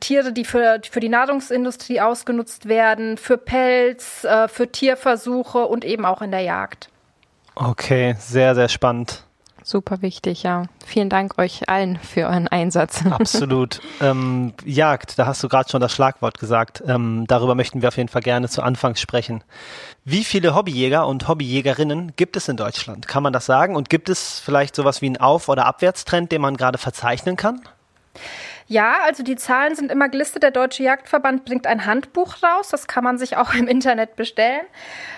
[0.00, 6.04] Tiere, die für, für die Nahrungsindustrie ausgenutzt werden, für Pelz, äh, für Tierversuche und eben
[6.04, 6.88] auch in der Jagd.
[7.54, 9.24] Okay, sehr, sehr spannend.
[9.64, 10.64] Super wichtig, ja.
[10.84, 13.04] Vielen Dank euch allen für euren Einsatz.
[13.10, 13.80] Absolut.
[14.00, 16.82] Ähm, Jagd, da hast du gerade schon das Schlagwort gesagt.
[16.86, 19.44] Ähm, darüber möchten wir auf jeden Fall gerne zu Anfangs sprechen.
[20.04, 23.06] Wie viele Hobbyjäger und Hobbyjägerinnen gibt es in Deutschland?
[23.06, 23.76] Kann man das sagen?
[23.76, 27.60] Und gibt es vielleicht sowas wie einen Auf- oder Abwärtstrend, den man gerade verzeichnen kann?
[28.68, 30.42] Ja, also die Zahlen sind immer gelistet.
[30.42, 32.68] Der Deutsche Jagdverband bringt ein Handbuch raus.
[32.70, 34.62] Das kann man sich auch im Internet bestellen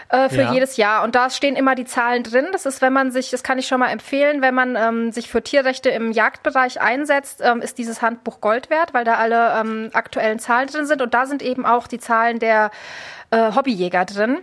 [0.08, 0.52] äh, für ja.
[0.52, 1.04] jedes Jahr.
[1.04, 2.46] Und da stehen immer die Zahlen drin.
[2.52, 5.28] Das ist, wenn man sich, das kann ich schon mal empfehlen, wenn man ähm, sich
[5.28, 9.90] für Tierrechte im Jagdbereich einsetzt, ähm, ist dieses Handbuch Gold wert, weil da alle ähm,
[9.92, 11.00] aktuellen Zahlen drin sind.
[11.00, 12.70] Und da sind eben auch die Zahlen der
[13.30, 14.38] äh, Hobbyjäger drin.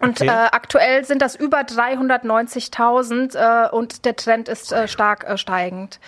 [0.00, 0.28] Und okay.
[0.28, 6.00] äh, aktuell sind das über 390.000 äh, und der Trend ist äh, stark äh, steigend.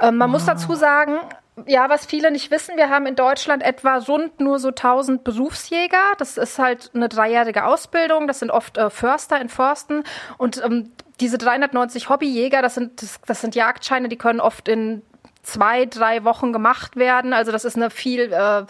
[0.00, 0.38] Ähm, man wow.
[0.38, 1.18] muss dazu sagen,
[1.66, 6.14] ja, was viele nicht wissen, wir haben in Deutschland etwa rund nur so 1000 Berufsjäger.
[6.18, 8.26] Das ist halt eine dreijährige Ausbildung.
[8.26, 10.04] Das sind oft äh, Förster in Forsten.
[10.38, 15.02] Und ähm, diese 390 Hobbyjäger, das sind, das, das sind Jagdscheine, die können oft in
[15.42, 17.32] zwei, drei Wochen gemacht werden.
[17.32, 18.64] Also das ist eine viel äh,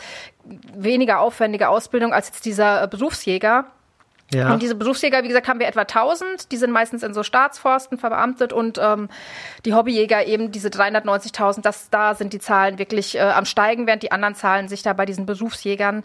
[0.75, 3.67] weniger aufwendige Ausbildung als jetzt dieser äh, Berufsjäger.
[4.33, 4.53] Ja.
[4.53, 6.51] Und diese Berufsjäger, wie gesagt, haben wir etwa 1000.
[6.53, 9.09] Die sind meistens in so Staatsforsten verbeamtet und ähm,
[9.65, 11.63] die Hobbyjäger eben diese 390.000.
[11.63, 14.93] Das da sind die Zahlen wirklich äh, am steigen, während die anderen Zahlen sich da
[14.93, 16.03] bei diesen Berufsjägern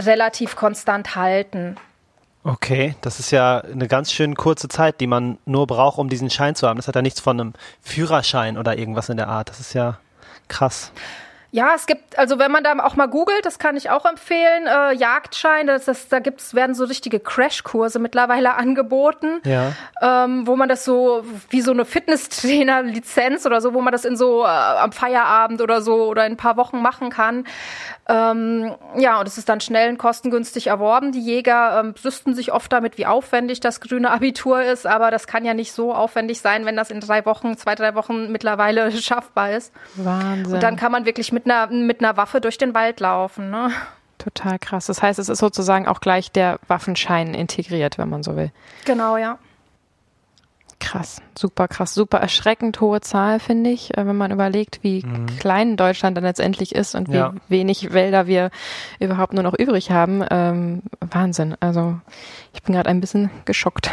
[0.00, 1.76] relativ konstant halten.
[2.46, 6.28] Okay, das ist ja eine ganz schön kurze Zeit, die man nur braucht, um diesen
[6.28, 6.76] Schein zu haben.
[6.76, 9.48] Das hat ja nichts von einem Führerschein oder irgendwas in der Art.
[9.48, 9.98] Das ist ja
[10.48, 10.92] krass.
[11.54, 14.66] Ja, es gibt, also wenn man da auch mal googelt, das kann ich auch empfehlen,
[14.66, 19.70] äh, Jagdschein, das, das, da gibt's, werden so richtige Crashkurse mittlerweile angeboten, ja.
[20.02, 24.16] ähm, wo man das so, wie so eine Fitnesstrainer-Lizenz oder so, wo man das in
[24.16, 27.44] so äh, am Feierabend oder so oder in ein paar Wochen machen kann.
[28.06, 31.12] Ähm, ja, und es ist dann schnell und kostengünstig erworben.
[31.12, 35.26] Die Jäger ähm, brüsten sich oft damit, wie aufwendig das grüne Abitur ist, aber das
[35.26, 38.90] kann ja nicht so aufwendig sein, wenn das in drei Wochen, zwei, drei Wochen mittlerweile
[39.00, 39.72] schaffbar ist.
[39.94, 40.52] Wahnsinn.
[40.52, 43.50] Und dann kann man wirklich mit einer, mit einer Waffe durch den Wald laufen.
[43.50, 43.70] Ne?
[44.18, 44.86] Total krass.
[44.86, 48.50] Das heißt, es ist sozusagen auch gleich der Waffenschein integriert, wenn man so will.
[48.84, 49.38] Genau, ja.
[50.80, 55.26] Krass, super krass, super erschreckend hohe Zahl, finde ich, äh, wenn man überlegt, wie mhm.
[55.38, 57.32] klein Deutschland dann letztendlich ist und wie ja.
[57.48, 58.50] wenig Wälder wir
[58.98, 60.24] überhaupt nur noch übrig haben.
[60.30, 61.56] Ähm, Wahnsinn.
[61.60, 61.98] Also
[62.52, 63.90] ich bin gerade ein bisschen geschockt.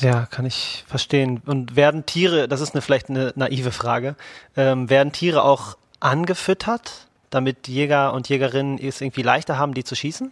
[0.00, 1.42] Ja, kann ich verstehen.
[1.44, 4.16] Und werden Tiere, das ist eine, vielleicht eine naive Frage,
[4.56, 7.04] ähm, werden Tiere auch angefüttert?
[7.34, 10.30] damit Jäger und Jägerinnen es irgendwie leichter haben, die zu schießen?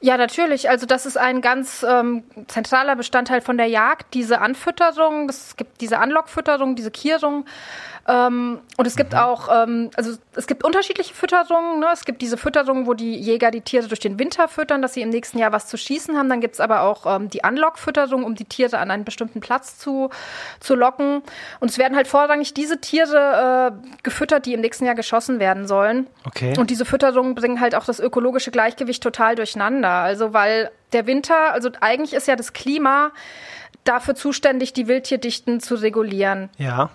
[0.00, 0.70] Ja, natürlich.
[0.70, 5.28] Also das ist ein ganz ähm, zentraler Bestandteil von der Jagd, diese Anfütterung.
[5.28, 7.46] Es gibt diese Anlockfütterung, diese Kierung.
[8.08, 9.18] Ähm, und es gibt mhm.
[9.18, 11.80] auch, ähm, also es gibt unterschiedliche Fütterungen.
[11.80, 11.86] Ne?
[11.92, 15.02] Es gibt diese Fütterung, wo die Jäger die Tiere durch den Winter füttern, dass sie
[15.02, 16.28] im nächsten Jahr was zu schießen haben.
[16.28, 19.78] Dann gibt es aber auch ähm, die Anlockfütterung, um die Tiere an einen bestimmten Platz
[19.78, 20.10] zu,
[20.60, 21.22] zu locken.
[21.58, 25.66] Und es werden halt vorrangig diese Tiere äh, gefüttert, die im nächsten Jahr geschossen werden
[25.66, 26.06] sollen.
[26.24, 26.54] Okay.
[26.58, 29.88] Und diese Fütterungen bringen halt auch das ökologische Gleichgewicht total durcheinander.
[29.88, 33.10] Also weil der Winter, also eigentlich ist ja das Klima
[33.82, 36.50] dafür zuständig, die Wildtierdichten zu regulieren.
[36.58, 36.90] Ja.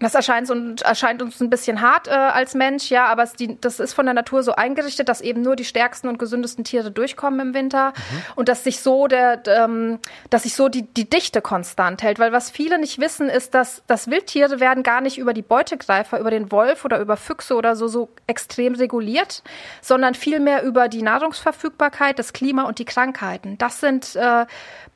[0.00, 3.60] Das erscheint, uns, erscheint uns ein bisschen hart äh, als Mensch, ja, aber es, die,
[3.60, 6.90] das ist von der Natur so eingerichtet, dass eben nur die stärksten und gesündesten Tiere
[6.90, 8.22] durchkommen im Winter mhm.
[8.34, 12.18] und dass sich so der, ähm, dass sich so die, die Dichte konstant hält.
[12.18, 16.18] Weil was viele nicht wissen, ist, dass, dass Wildtiere werden gar nicht über die Beutegreifer,
[16.18, 19.44] über den Wolf oder über Füchse oder so so extrem reguliert,
[19.80, 23.58] sondern vielmehr über die Nahrungsverfügbarkeit, das Klima und die Krankheiten.
[23.58, 24.44] Das sind äh,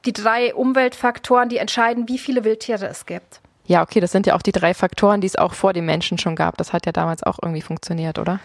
[0.04, 3.40] die drei Umweltfaktoren, die entscheiden, wie viele Wildtiere es gibt.
[3.68, 6.16] Ja, okay, das sind ja auch die drei Faktoren, die es auch vor den Menschen
[6.18, 6.56] schon gab.
[6.56, 8.40] Das hat ja damals auch irgendwie funktioniert, oder?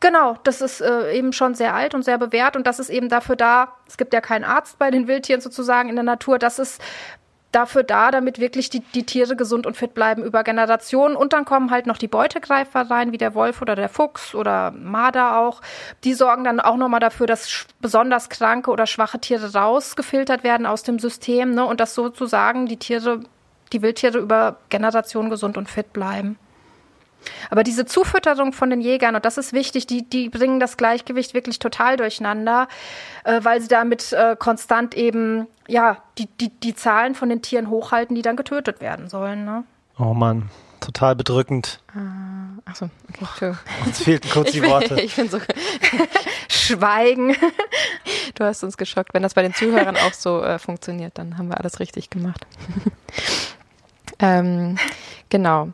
[0.00, 3.08] Genau, das ist äh, eben schon sehr alt und sehr bewährt und das ist eben
[3.08, 6.60] dafür da, es gibt ja keinen Arzt bei den Wildtieren sozusagen in der Natur, das
[6.60, 6.80] ist
[7.50, 11.16] dafür da, damit wirklich die, die Tiere gesund und fit bleiben über Generationen.
[11.16, 14.70] Und dann kommen halt noch die Beutegreifer rein, wie der Wolf oder der Fuchs oder
[14.70, 15.62] Marder auch.
[16.04, 20.82] Die sorgen dann auch nochmal dafür, dass besonders kranke oder schwache Tiere rausgefiltert werden aus
[20.82, 21.64] dem System ne?
[21.64, 23.20] und dass sozusagen die Tiere
[23.72, 26.38] die Wildtiere über Generationen gesund und fit bleiben.
[27.50, 31.34] Aber diese Zufütterung von den Jägern, und das ist wichtig, die, die bringen das Gleichgewicht
[31.34, 32.68] wirklich total durcheinander,
[33.24, 37.68] äh, weil sie damit äh, konstant eben ja, die, die, die Zahlen von den Tieren
[37.70, 39.44] hochhalten, die dann getötet werden sollen.
[39.44, 39.64] Ne?
[39.98, 40.48] Oh Mann,
[40.80, 41.80] total bedrückend.
[41.94, 43.58] Uh, Achso, okay, Entschuldigung.
[43.84, 45.00] Uns fehlten kurz die Worte.
[45.00, 45.38] ich bin so.
[46.48, 47.36] Schweigen.
[48.34, 49.14] Du hast uns geschockt.
[49.14, 52.46] Wenn das bei den Zuhörern auch so äh, funktioniert, dann haben wir alles richtig gemacht.
[54.18, 54.76] Ähm,
[55.28, 55.68] genau.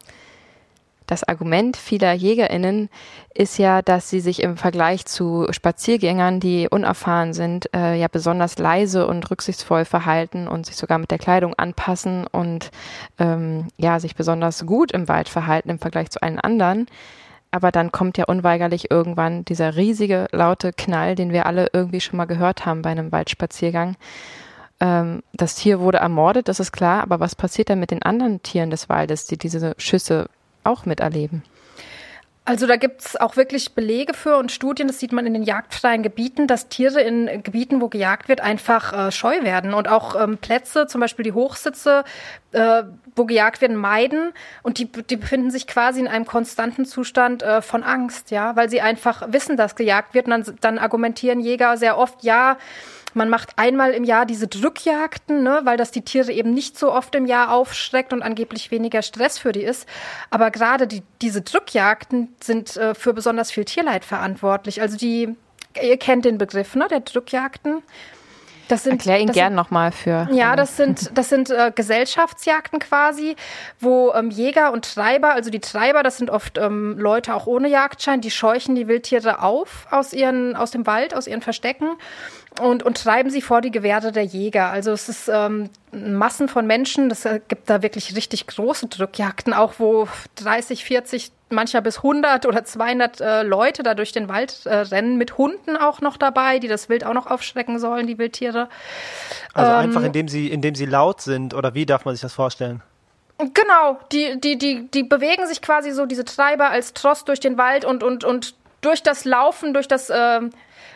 [1.07, 2.89] Das Argument vieler JägerInnen
[3.35, 8.59] ist ja, dass sie sich im Vergleich zu Spaziergängern, die unerfahren sind, äh, ja besonders
[8.59, 12.71] leise und rücksichtsvoll verhalten und sich sogar mit der Kleidung anpassen und
[13.19, 16.87] ähm, ja sich besonders gut im Wald verhalten im Vergleich zu allen anderen.
[17.51, 22.17] Aber dann kommt ja unweigerlich irgendwann dieser riesige laute Knall, den wir alle irgendwie schon
[22.17, 23.97] mal gehört haben bei einem Waldspaziergang.
[24.81, 28.43] Ähm, das Tier wurde ermordet, das ist klar, aber was passiert dann mit den anderen
[28.43, 30.29] Tieren des Waldes, die diese Schüsse
[30.65, 31.43] auch miterleben.
[32.47, 36.03] Also da gibt's auch wirklich Belege für und Studien, das sieht man in den jagdfreien
[36.03, 40.37] Gebieten, dass Tiere in Gebieten, wo gejagt wird, einfach äh, scheu werden und auch ähm,
[40.37, 42.05] Plätze, zum Beispiel die Hochsitze,
[42.53, 42.83] äh,
[43.17, 47.63] wo gejagt werden, meiden und die, die befinden sich quasi in einem konstanten Zustand äh,
[47.63, 51.79] von Angst, ja, weil sie einfach wissen, dass gejagt wird und dann, dann argumentieren Jäger
[51.79, 52.59] sehr oft, ja,
[53.15, 56.93] man macht einmal im Jahr diese Drückjagden, ne, weil das die Tiere eben nicht so
[56.93, 59.89] oft im Jahr aufschreckt und angeblich weniger Stress für die ist.
[60.31, 64.81] Aber gerade die, diese Drückjagden sind äh, für besonders viel Tierleid verantwortlich.
[64.81, 65.37] Also die,
[65.81, 67.83] ihr kennt den Begriff, ne, der Drückjagden.
[68.69, 70.29] Das sind, Erklär ihn gern nochmal für.
[70.33, 73.37] Ja, das sind, das sind äh, Gesellschaftsjagden quasi,
[73.81, 77.69] wo ähm, Jäger und Treiber, also die Treiber, das sind oft ähm, Leute auch ohne
[77.69, 81.89] Jagdschein, die scheuchen die Wildtiere auf aus ihren, aus dem Wald, aus ihren Verstecken
[82.61, 84.71] und, und treiben sie vor die Gewehre der Jäger.
[84.71, 89.75] Also es ist ähm, Massen von Menschen, das gibt da wirklich richtig große Drückjagden, auch
[89.79, 94.75] wo 30, 40, mancher bis 100 oder 200 äh, Leute da durch den Wald äh,
[94.75, 98.69] rennen, mit Hunden auch noch dabei, die das Wild auch noch aufschrecken sollen, die Wildtiere.
[99.53, 102.33] Also ähm, einfach indem sie, indem sie laut sind oder wie darf man sich das
[102.33, 102.83] vorstellen?
[103.39, 107.59] Genau, die, die, die, die bewegen sich quasi so, diese Treiber als Trost durch den
[107.59, 110.41] Wald und, und, und durch das Laufen, durch das äh,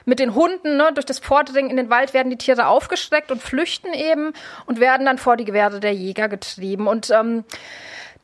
[0.05, 3.43] mit den Hunden, ne, durch das Vordringen in den Wald werden die Tiere aufgeschreckt und
[3.43, 4.33] flüchten eben
[4.67, 6.87] und werden dann vor die Gewehre der Jäger getrieben.
[6.87, 7.45] Und ähm,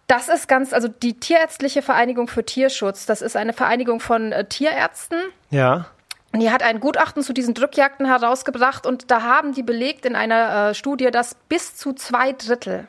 [0.06, 4.44] das ist ganz, also die Tierärztliche Vereinigung für Tierschutz, das ist eine Vereinigung von äh,
[4.44, 5.18] Tierärzten.
[5.50, 5.86] Ja.
[6.32, 10.16] Und die hat ein Gutachten zu diesen Drückjagden herausgebracht und da haben die belegt in
[10.16, 12.86] einer äh, Studie, dass bis zu zwei Drittel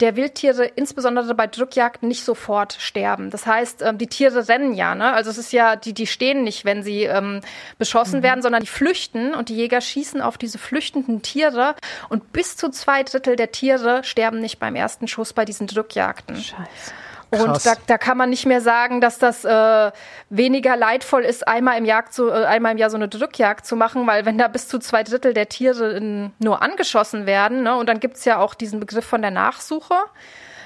[0.00, 3.30] der Wildtiere insbesondere bei Drückjagden nicht sofort sterben.
[3.30, 5.12] Das heißt, ähm, die Tiere rennen ja, ne?
[5.12, 7.40] Also es ist ja, die, die stehen nicht, wenn sie ähm,
[7.78, 8.22] beschossen mhm.
[8.22, 11.74] werden, sondern die flüchten und die Jäger schießen auf diese flüchtenden Tiere
[12.08, 16.36] und bis zu zwei Drittel der Tiere sterben nicht beim ersten Schuss bei diesen Drückjagden.
[16.36, 16.92] Scheiße.
[17.30, 19.92] Und da, da kann man nicht mehr sagen, dass das äh,
[20.30, 23.76] weniger leidvoll ist, einmal im, Jagd zu, äh, einmal im Jahr so eine Drückjagd zu
[23.76, 27.76] machen, weil wenn da bis zu zwei Drittel der Tiere in, nur angeschossen werden, ne,
[27.76, 29.94] und dann gibt's ja auch diesen Begriff von der Nachsuche,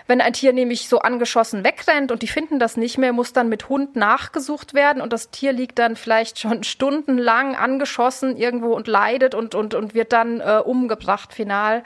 [0.07, 3.49] Wenn ein Tier nämlich so angeschossen wegrennt und die finden das nicht mehr, muss dann
[3.49, 8.87] mit Hund nachgesucht werden und das Tier liegt dann vielleicht schon stundenlang angeschossen irgendwo und
[8.87, 11.83] leidet und, und, und wird dann äh, umgebracht final.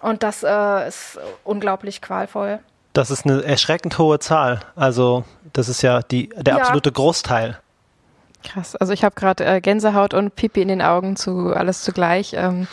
[0.00, 2.60] Und das äh, ist unglaublich qualvoll.
[2.96, 4.60] Das ist eine erschreckend hohe Zahl.
[4.74, 6.60] Also das ist ja die, der ja.
[6.60, 7.58] absolute Großteil.
[8.42, 8.74] Krass.
[8.74, 12.32] Also ich habe gerade äh, Gänsehaut und Pipi in den Augen zu alles zugleich.
[12.32, 12.66] Ähm,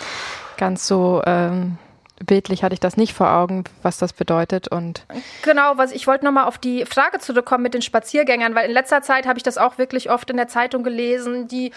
[0.56, 1.78] ganz so ähm,
[2.26, 5.06] bildlich hatte ich das nicht vor Augen, was das bedeutet und
[5.42, 9.02] genau, was ich wollte nochmal auf die Frage zurückkommen mit den Spaziergängern, weil in letzter
[9.02, 11.74] Zeit habe ich das auch wirklich oft in der Zeitung gelesen, die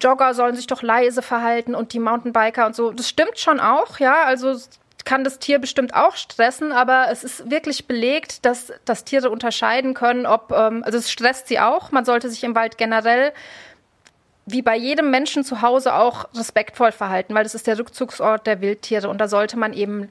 [0.00, 2.92] Jogger sollen sich doch leise verhalten und die Mountainbiker und so.
[2.92, 4.22] Das stimmt schon auch, ja.
[4.24, 4.56] Also
[5.04, 9.94] kann das Tier bestimmt auch stressen, aber es ist wirklich belegt, dass, dass Tiere unterscheiden
[9.94, 11.90] können, ob, ähm, also es stresst sie auch.
[11.92, 13.32] Man sollte sich im Wald generell
[14.44, 18.60] wie bei jedem Menschen zu Hause auch respektvoll verhalten, weil das ist der Rückzugsort der
[18.60, 20.10] Wildtiere und da sollte man eben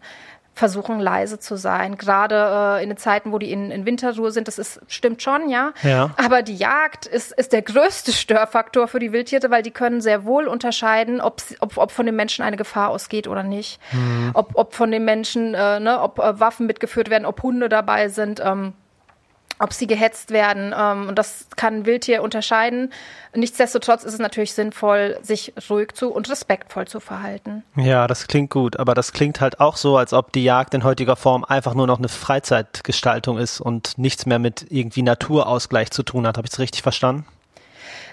[0.53, 1.97] versuchen, leise zu sein.
[1.97, 5.49] Gerade äh, in den Zeiten, wo die in, in Winterruhe sind, das ist, stimmt schon,
[5.49, 5.73] ja.
[5.81, 6.11] ja.
[6.17, 10.25] Aber die Jagd ist, ist der größte Störfaktor für die Wildtiere, weil die können sehr
[10.25, 13.79] wohl unterscheiden, ob, ob, ob von dem Menschen eine Gefahr ausgeht oder nicht.
[13.91, 14.31] Mhm.
[14.33, 18.09] Ob, ob von dem Menschen, äh, ne, ob äh, Waffen mitgeführt werden, ob Hunde dabei
[18.09, 18.41] sind.
[18.43, 18.73] Ähm,
[19.61, 20.73] ob sie gehetzt werden.
[20.77, 22.91] Ähm, und das kann ein Wildtier unterscheiden.
[23.33, 27.63] Nichtsdestotrotz ist es natürlich sinnvoll, sich ruhig zu und respektvoll zu verhalten.
[27.75, 30.83] Ja, das klingt gut, aber das klingt halt auch so, als ob die Jagd in
[30.83, 36.03] heutiger Form einfach nur noch eine Freizeitgestaltung ist und nichts mehr mit irgendwie Naturausgleich zu
[36.03, 36.37] tun hat.
[36.37, 37.25] Habe ich es richtig verstanden?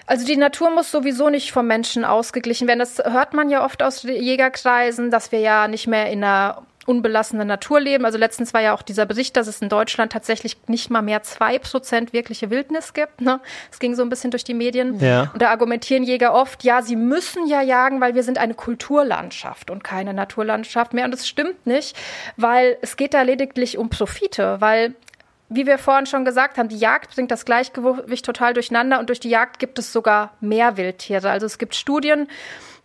[0.05, 2.79] Also die Natur muss sowieso nicht vom Menschen ausgeglichen werden.
[2.79, 7.45] Das hört man ja oft aus Jägerkreisen, dass wir ja nicht mehr in einer unbelassene
[7.45, 8.05] Natur leben.
[8.05, 11.23] Also letztens war ja auch dieser Bericht, dass es in Deutschland tatsächlich nicht mal mehr
[11.23, 13.21] zwei Prozent wirkliche Wildnis gibt.
[13.21, 13.39] Ne?
[13.71, 14.99] Es ging so ein bisschen durch die Medien.
[14.99, 15.29] Ja.
[15.33, 19.69] Und da argumentieren Jäger oft, ja, sie müssen ja jagen, weil wir sind eine Kulturlandschaft
[19.69, 21.05] und keine Naturlandschaft mehr.
[21.05, 21.95] Und das stimmt nicht,
[22.37, 24.95] weil es geht da lediglich um Profite, weil
[25.49, 29.19] wie wir vorhin schon gesagt haben, die Jagd bringt das Gleichgewicht total durcheinander und durch
[29.19, 31.29] die Jagd gibt es sogar mehr Wildtiere.
[31.29, 32.27] Also es gibt Studien,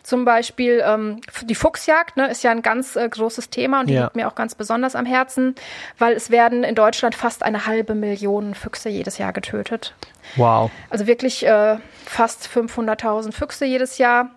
[0.04, 3.94] zum Beispiel ähm, die Fuchsjagd ne, ist ja ein ganz äh, großes Thema und die
[3.94, 4.04] ja.
[4.04, 5.54] liegt mir auch ganz besonders am Herzen,
[5.98, 9.94] weil es werden in Deutschland fast eine halbe Million Füchse jedes Jahr getötet.
[10.36, 10.70] Wow.
[10.90, 14.30] Also wirklich äh, fast 500.000 Füchse jedes Jahr.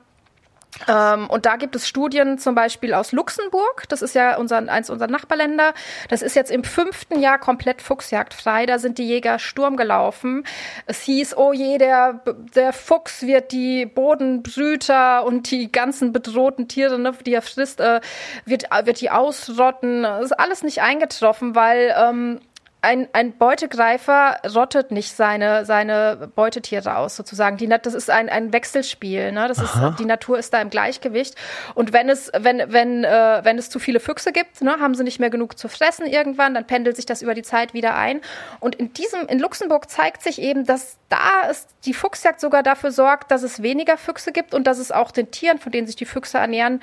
[0.87, 4.89] Ähm, und da gibt es Studien zum Beispiel aus Luxemburg, das ist ja unser, eins
[4.89, 5.73] unserer Nachbarländer.
[6.09, 8.65] Das ist jetzt im fünften Jahr komplett fuchsjagdfrei.
[8.65, 10.43] Da sind die Jäger Sturm gelaufen.
[10.85, 12.21] Es hieß, oh je, der,
[12.55, 18.01] der Fuchs wird die Bodenbrüter und die ganzen bedrohten Tiere, ne, die er frisst, äh,
[18.45, 20.03] wird, wird die ausrotten.
[20.03, 22.39] Das ist alles nicht eingetroffen, weil ähm,
[22.81, 27.57] ein, ein Beutegreifer rottet nicht seine, seine Beutetiere aus, sozusagen.
[27.57, 29.31] Die, das ist ein, ein Wechselspiel.
[29.31, 29.47] Ne?
[29.47, 31.35] Das ist, die Natur ist da im Gleichgewicht.
[31.73, 35.03] Und wenn es, wenn, wenn, äh, wenn es zu viele Füchse gibt, ne, haben sie
[35.03, 38.21] nicht mehr genug zu fressen irgendwann, dann pendelt sich das über die Zeit wieder ein.
[38.59, 42.91] Und in diesem, in Luxemburg zeigt sich eben, dass da ist die Fuchsjagd sogar dafür
[42.91, 45.95] sorgt, dass es weniger Füchse gibt und dass es auch den Tieren, von denen sich
[45.95, 46.81] die Füchse ernähren,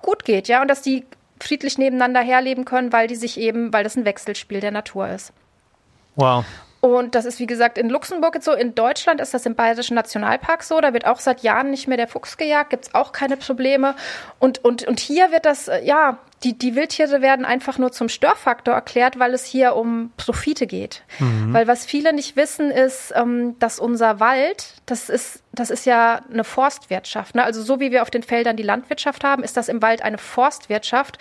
[0.00, 1.04] gut geht, ja, und dass die
[1.40, 5.32] friedlich nebeneinander herleben können, weil die sich eben, weil das ein Wechselspiel der Natur ist.
[6.14, 6.44] Wow.
[6.80, 8.52] Und das ist, wie gesagt, in Luxemburg jetzt so.
[8.52, 10.80] In Deutschland ist das im Bayerischen Nationalpark so.
[10.80, 13.94] Da wird auch seit Jahren nicht mehr der Fuchs gejagt, gibt es auch keine Probleme.
[14.38, 18.08] Und, und, und hier wird das, äh, ja, die, die Wildtiere werden einfach nur zum
[18.08, 21.02] Störfaktor erklärt, weil es hier um Profite geht.
[21.18, 21.54] Mhm.
[21.54, 26.20] Weil was viele nicht wissen, ist, ähm, dass unser Wald, das ist, das ist ja
[26.30, 27.34] eine Forstwirtschaft.
[27.34, 27.42] Ne?
[27.42, 30.18] Also so wie wir auf den Feldern die Landwirtschaft haben, ist das im Wald eine
[30.18, 31.18] Forstwirtschaft.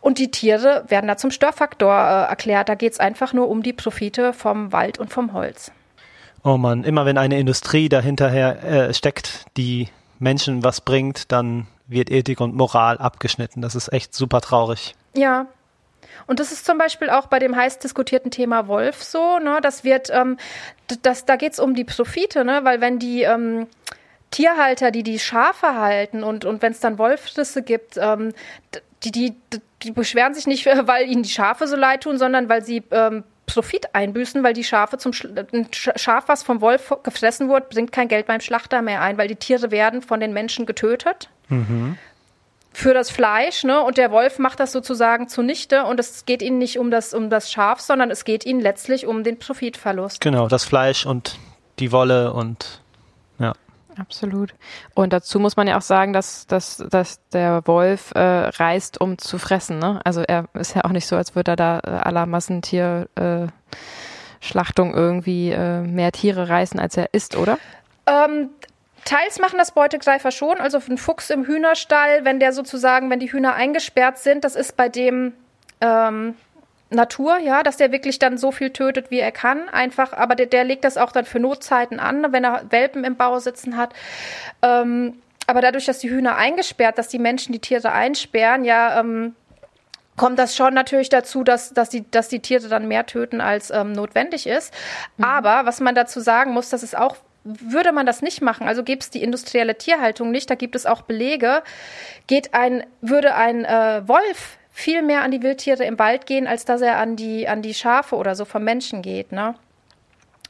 [0.00, 2.68] Und die Tiere werden da zum Störfaktor äh, erklärt.
[2.68, 5.72] Da geht es einfach nur um die Profite vom Wald und vom Holz.
[6.44, 9.88] Oh Mann, immer wenn eine Industrie dahinterher äh, steckt, die
[10.18, 13.62] Menschen was bringt, dann wird Ethik und Moral abgeschnitten.
[13.62, 14.94] Das ist echt super traurig.
[15.14, 15.46] Ja.
[16.26, 19.58] Und das ist zum Beispiel auch bei dem heiß diskutierten Thema Wolf so, ne?
[19.62, 20.36] Das wird, ähm,
[21.02, 22.60] das, da geht es um die Profite, ne?
[22.62, 23.66] Weil wenn die ähm,
[24.30, 28.32] Tierhalter, die die Schafe halten und, und wenn es dann Wolfrisse gibt, ähm,
[29.04, 29.34] die, die,
[29.82, 33.24] die beschweren sich nicht, weil ihnen die Schafe so leid tun, sondern weil sie ähm,
[33.46, 37.92] Profit einbüßen, weil die Schafe zum Sch ein Schaf, was vom Wolf gefressen wurde, bringt
[37.92, 41.98] kein Geld beim Schlachter mehr ein, weil die Tiere werden von den Menschen getötet Mhm.
[42.74, 43.82] Für das Fleisch, ne?
[43.82, 45.84] Und der Wolf macht das sozusagen zunichte.
[45.84, 49.06] Und es geht ihnen nicht um das, um das Schaf, sondern es geht ihnen letztlich
[49.06, 50.22] um den Profitverlust.
[50.22, 51.38] Genau, das Fleisch und
[51.78, 52.80] die Wolle und
[53.38, 53.52] ja.
[53.98, 54.54] Absolut.
[54.94, 59.18] Und dazu muss man ja auch sagen, dass, dass, dass der Wolf äh, reist, um
[59.18, 59.78] zu fressen.
[59.78, 60.00] Ne?
[60.04, 64.96] Also er ist ja auch nicht so, als würde er da äh, aller Massentierschlachtung äh,
[64.96, 67.58] irgendwie äh, mehr Tiere reißen, als er isst, oder?
[68.06, 68.48] Ähm,
[69.04, 73.32] Teils machen das Beutegreifer schon, also ein Fuchs im Hühnerstall, wenn der sozusagen, wenn die
[73.32, 75.32] Hühner eingesperrt sind, das ist bei dem
[75.80, 76.36] ähm,
[76.90, 79.68] Natur, ja, dass der wirklich dann so viel tötet, wie er kann.
[79.68, 83.16] Einfach, aber der, der legt das auch dann für Notzeiten an, wenn er Welpen im
[83.16, 83.92] Bau sitzen hat.
[84.62, 89.34] Ähm, aber dadurch, dass die Hühner eingesperrt, dass die Menschen die Tiere einsperren, ja, ähm,
[90.16, 93.70] kommt das schon natürlich dazu, dass, dass, die, dass die Tiere dann mehr töten, als
[93.70, 94.72] ähm, notwendig ist.
[95.16, 95.24] Mhm.
[95.24, 98.82] Aber was man dazu sagen muss, das ist auch würde man das nicht machen, also
[98.82, 101.62] gäbe es die industrielle Tierhaltung nicht, da gibt es auch Belege,
[102.26, 106.64] geht ein, würde ein äh, Wolf viel mehr an die Wildtiere im Wald gehen, als
[106.64, 109.54] dass er an die, an die Schafe oder so vom Menschen geht, ne?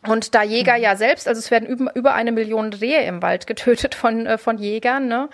[0.06, 0.82] Und da Jäger mhm.
[0.82, 4.38] ja selbst, also es werden über, über eine Million Rehe im Wald getötet von, äh,
[4.38, 5.28] von Jägern, ne?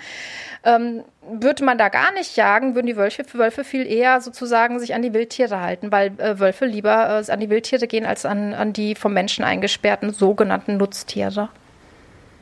[0.64, 4.94] ähm, würde man da gar nicht jagen, würden die Wölfe, Wölfe viel eher sozusagen sich
[4.94, 8.52] an die Wildtiere halten, weil äh, Wölfe lieber äh, an die Wildtiere gehen als an,
[8.52, 11.48] an die vom Menschen eingesperrten sogenannten Nutztiere.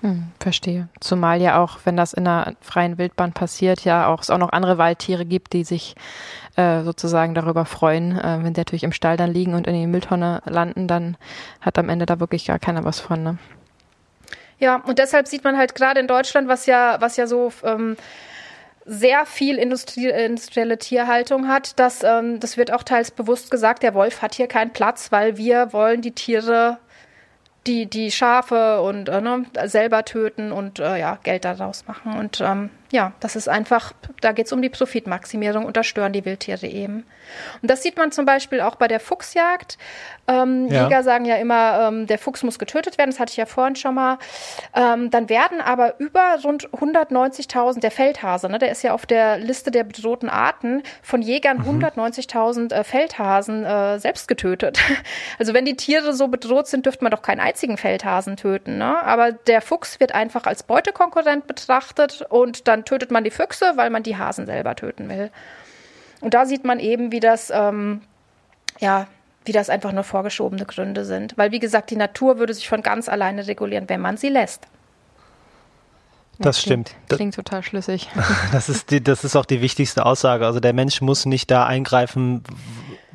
[0.03, 0.89] Hm, verstehe.
[1.01, 4.53] Zumal ja auch, wenn das in einer freien Wildbahn passiert, ja auch es auch noch
[4.53, 5.95] andere Waldtiere gibt, die sich
[6.57, 8.19] äh, sozusagen darüber freuen.
[8.19, 11.17] Äh, wenn die natürlich im Stall dann liegen und in die Mülltonne landen, dann
[11.61, 13.23] hat am Ende da wirklich gar keiner was von.
[13.23, 13.39] Ne?
[14.59, 17.97] Ja, und deshalb sieht man halt gerade in Deutschland, was ja, was ja so ähm,
[18.87, 23.95] sehr viel Industrie, industrielle Tierhaltung hat, dass ähm, das wird auch teils bewusst gesagt, der
[23.95, 26.79] Wolf hat hier keinen Platz, weil wir wollen die Tiere
[27.67, 32.17] die, die Schafe und äh, ne, selber töten und äh, ja, Geld daraus machen.
[32.17, 36.13] Und ähm, ja, das ist einfach, da geht es um die Profitmaximierung und da stören
[36.13, 37.05] die Wildtiere eben.
[37.63, 39.79] Und das sieht man zum Beispiel auch bei der Fuchsjagd.
[40.29, 40.85] Ähm, ja.
[40.85, 43.77] Jäger sagen ja immer, ähm, der Fuchs muss getötet werden, das hatte ich ja vorhin
[43.77, 44.19] schon mal.
[44.75, 49.39] Ähm, dann werden aber über rund 190.000, der Feldhase, ne, der ist ja auf der
[49.39, 51.83] Liste der bedrohten Arten, von Jägern mhm.
[51.83, 54.79] 190.000 äh, Feldhasen äh, selbst getötet.
[55.39, 58.79] Also wenn die Tiere so bedroht sind, dürfte man doch keinen einzigen Feldhasen töten.
[58.79, 59.03] Ne?
[59.03, 63.91] Aber der Fuchs wird einfach als Beutekonkurrent betrachtet und dann tötet man die Füchse, weil
[63.91, 65.31] man die Hasen selber töten will.
[66.21, 68.03] Und da sieht man eben, wie das, ähm,
[68.79, 69.07] ja,
[69.47, 71.37] wie das einfach nur vorgeschobene Gründe sind.
[71.37, 74.67] Weil, wie gesagt, die Natur würde sich von ganz alleine regulieren, wenn man sie lässt.
[76.39, 77.09] Das klingt, stimmt.
[77.09, 78.09] Klingt total schlüssig.
[78.53, 80.47] Das ist, die, das ist auch die wichtigste Aussage.
[80.47, 82.43] Also der Mensch muss nicht da eingreifen,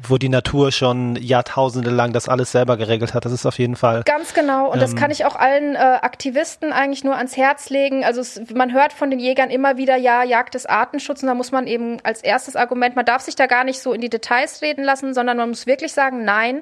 [0.08, 3.26] wo die Natur schon Jahrtausende lang das alles selber geregelt hat.
[3.26, 4.04] Das ist auf jeden Fall.
[4.06, 4.68] Ganz genau.
[4.68, 8.04] Und ähm, das kann ich auch allen äh, Aktivisten eigentlich nur ans Herz legen.
[8.04, 11.22] Also es, man hört von den Jägern immer wieder, ja, Jagd ist Artenschutz.
[11.22, 13.94] Und da muss man eben als erstes Argument, man darf sich da gar nicht so
[13.94, 16.62] in die Details reden lassen, sondern man muss wirklich sagen, nein,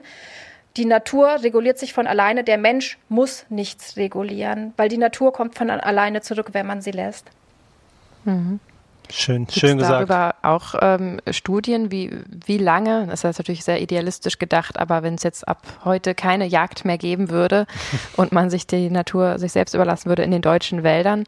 [0.78, 2.44] die Natur reguliert sich von alleine.
[2.44, 6.92] Der Mensch muss nichts regulieren, weil die Natur kommt von alleine zurück, wenn man sie
[6.92, 7.26] lässt.
[8.26, 8.60] Mhm.
[9.12, 9.94] Schön, Gibt's schön gesagt.
[9.94, 12.12] darüber auch ähm, Studien, wie,
[12.46, 16.46] wie lange, das ist natürlich sehr idealistisch gedacht, aber wenn es jetzt ab heute keine
[16.46, 17.66] Jagd mehr geben würde
[18.18, 21.24] und man sich die Natur sich selbst überlassen würde in den deutschen Wäldern,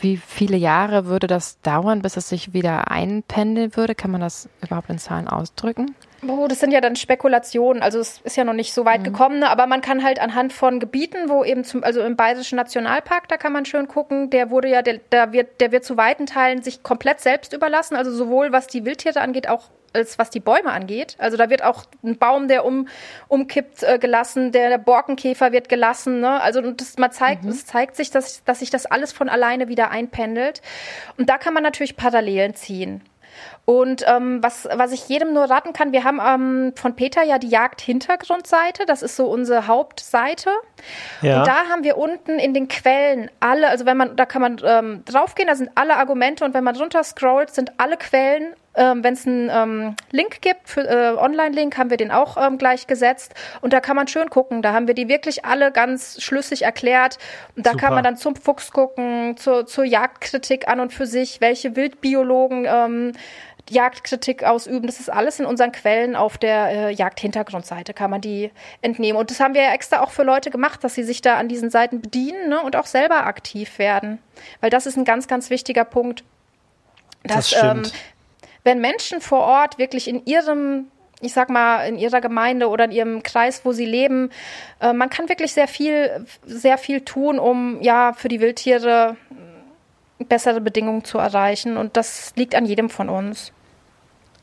[0.00, 3.94] wie viele Jahre würde das dauern, bis es sich wieder einpendeln würde?
[3.94, 5.94] Kann man das überhaupt in Zahlen ausdrücken?
[6.26, 7.82] Oh, das sind ja dann Spekulationen.
[7.82, 9.04] Also es ist ja noch nicht so weit mhm.
[9.04, 9.50] gekommen, ne?
[9.50, 13.36] aber man kann halt anhand von Gebieten, wo eben zum, also im Bayerischen Nationalpark, da
[13.36, 16.62] kann man schön gucken, der wurde ja, der, der wird, der wird zu weiten Teilen
[16.62, 17.96] sich komplett selbst überlassen.
[17.96, 21.16] Also sowohl was die Wildtiere angeht, auch als was die Bäume angeht.
[21.18, 22.88] Also da wird auch ein Baum, der um,
[23.28, 26.20] umkippt, äh, gelassen, der, der Borkenkäfer wird gelassen.
[26.20, 26.40] Ne?
[26.40, 27.50] Also das, man zeigt, mhm.
[27.50, 30.62] es zeigt sich, dass, dass sich das alles von alleine wieder einpendelt.
[31.18, 33.02] Und da kann man natürlich Parallelen ziehen.
[33.64, 37.38] Und ähm, was, was ich jedem nur raten kann, wir haben ähm, von Peter ja
[37.38, 40.50] die Jagd-Hintergrundseite, das ist so unsere Hauptseite.
[41.20, 41.38] Ja.
[41.38, 44.60] Und da haben wir unten in den Quellen alle, also wenn man, da kann man
[44.64, 49.04] ähm, draufgehen, da sind alle Argumente und wenn man runter scrollt, sind alle Quellen ähm,
[49.04, 52.86] Wenn es einen ähm, Link gibt, für, äh, Online-Link, haben wir den auch ähm, gleich
[52.86, 53.34] gesetzt.
[53.60, 54.62] Und da kann man schön gucken.
[54.62, 57.18] Da haben wir die wirklich alle ganz schlüssig erklärt.
[57.54, 57.84] Und da Super.
[57.84, 62.66] kann man dann zum Fuchs gucken, zur, zur Jagdkritik an und für sich, welche Wildbiologen
[62.66, 63.12] ähm,
[63.70, 64.86] Jagdkritik ausüben.
[64.86, 69.18] Das ist alles in unseren Quellen auf der äh, Jagdhintergrundseite, kann man die entnehmen.
[69.18, 71.48] Und das haben wir ja extra auch für Leute gemacht, dass sie sich da an
[71.48, 74.18] diesen Seiten bedienen ne, und auch selber aktiv werden.
[74.60, 76.24] Weil das ist ein ganz, ganz wichtiger Punkt.
[77.22, 77.82] Dass, das ähm,
[78.64, 80.88] wenn Menschen vor Ort wirklich in ihrem
[81.22, 84.30] ich sag mal, in ihrer Gemeinde oder in ihrem Kreis, wo sie leben.
[84.80, 89.16] Äh, man kann wirklich sehr viel, sehr viel tun, um ja für die Wildtiere
[90.18, 91.76] bessere Bedingungen zu erreichen.
[91.76, 93.52] Und das liegt an jedem von uns.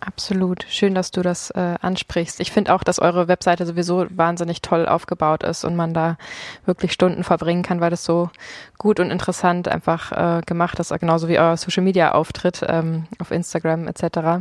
[0.02, 0.66] Absolut.
[0.70, 2.40] Schön, dass du das äh, ansprichst.
[2.40, 6.18] Ich finde auch, dass eure Webseite sowieso wahnsinnig toll aufgebaut ist und man da
[6.66, 8.30] wirklich Stunden verbringen kann, weil das so
[8.78, 13.32] gut und interessant einfach äh, gemacht ist, genauso wie euer Social Media Auftritt ähm, auf
[13.32, 14.40] Instagram etc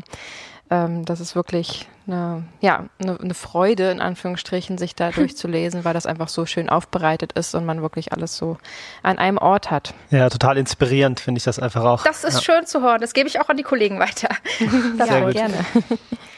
[0.71, 5.95] ähm, das ist wirklich eine, ja, eine, eine, Freude, in Anführungsstrichen, sich da durchzulesen, weil
[5.95, 8.59] das einfach so schön aufbereitet ist und man wirklich alles so
[9.03, 9.95] an einem Ort hat.
[10.11, 12.05] Ja, total inspirierend finde ich das einfach auch.
[12.05, 12.55] Das ist ja.
[12.55, 13.01] schön zu hören.
[13.01, 14.29] Das gebe ich auch an die Kollegen weiter.
[14.99, 15.55] Das ja, gerne.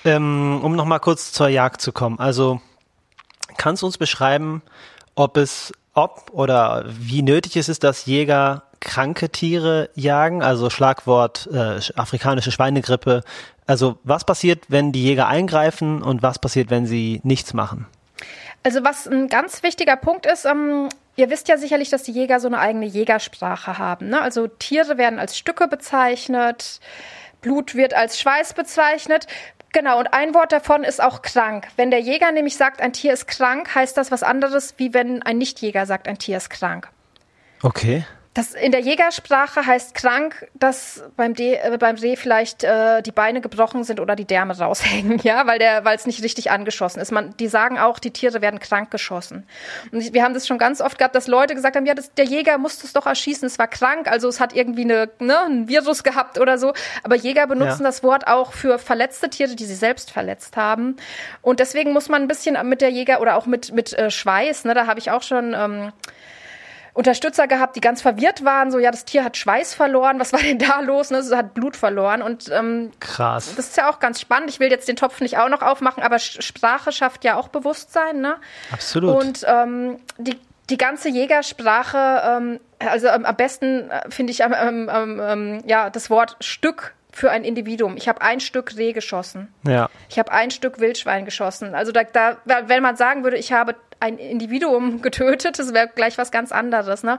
[0.05, 2.19] Ähm, um nochmal kurz zur Jagd zu kommen.
[2.19, 2.61] Also
[3.57, 4.63] kannst du uns beschreiben,
[5.15, 11.49] ob es, ob oder wie nötig es ist, dass Jäger kranke Tiere jagen, also Schlagwort
[11.53, 13.23] äh, afrikanische Schweinegrippe.
[13.71, 17.87] Also was passiert, wenn die Jäger eingreifen und was passiert, wenn sie nichts machen?
[18.65, 22.41] Also was ein ganz wichtiger Punkt ist, ähm, ihr wisst ja sicherlich, dass die Jäger
[22.41, 24.09] so eine eigene Jägersprache haben.
[24.09, 24.21] Ne?
[24.21, 26.81] Also Tiere werden als Stücke bezeichnet,
[27.43, 29.29] Blut wird als Schweiß bezeichnet.
[29.73, 31.69] Genau, und ein Wort davon ist auch krank.
[31.77, 35.23] Wenn der Jäger nämlich sagt, ein Tier ist krank, heißt das was anderes, wie wenn
[35.23, 36.89] ein Nichtjäger sagt, ein Tier ist krank.
[37.63, 38.05] Okay.
[38.33, 43.11] Das in der Jägersprache heißt krank, dass beim, De, äh, beim Reh vielleicht äh, die
[43.11, 47.01] Beine gebrochen sind oder die Därme raushängen, ja, weil der, weil es nicht richtig angeschossen
[47.01, 47.11] ist.
[47.11, 49.47] Man, die sagen auch, die Tiere werden krank geschossen.
[49.91, 52.25] Und wir haben das schon ganz oft gehabt, dass Leute gesagt haben, ja, das, der
[52.25, 55.69] Jäger musste es doch erschießen, es war krank, also es hat irgendwie eine, ne, ein
[55.69, 56.73] Virus gehabt oder so.
[57.03, 57.89] Aber Jäger benutzen ja.
[57.89, 60.97] das Wort auch für verletzte Tiere, die sie selbst verletzt haben.
[61.43, 64.65] Und deswegen muss man ein bisschen mit der Jäger oder auch mit mit äh, Schweiß,
[64.67, 65.93] ne, da habe ich auch schon ähm,
[66.95, 70.41] Unterstützer gehabt, die ganz verwirrt waren, so ja, das Tier hat Schweiß verloren, was war
[70.41, 71.11] denn da los?
[71.11, 71.19] Ne?
[71.19, 73.55] Es hat Blut verloren und ähm, krass.
[73.57, 74.51] Das ist ja auch ganz spannend.
[74.51, 78.21] Ich will jetzt den Topf nicht auch noch aufmachen, aber Sprache schafft ja auch Bewusstsein,
[78.21, 78.37] ne?
[78.73, 79.15] Absolut.
[79.17, 80.37] Und ähm, die
[80.71, 86.37] die ganze Jägersprache, ähm, also am besten äh, finde ich ähm, ähm, ja das Wort
[86.41, 87.97] Stück für ein Individuum.
[87.97, 89.49] Ich habe ein Stück Reh geschossen.
[89.67, 89.89] Ja.
[90.09, 91.75] Ich habe ein Stück Wildschwein geschossen.
[91.75, 96.19] Also da, da, wenn man sagen würde, ich habe ein Individuum getötet, das wäre gleich
[96.19, 97.03] was ganz anderes.
[97.03, 97.19] Ne?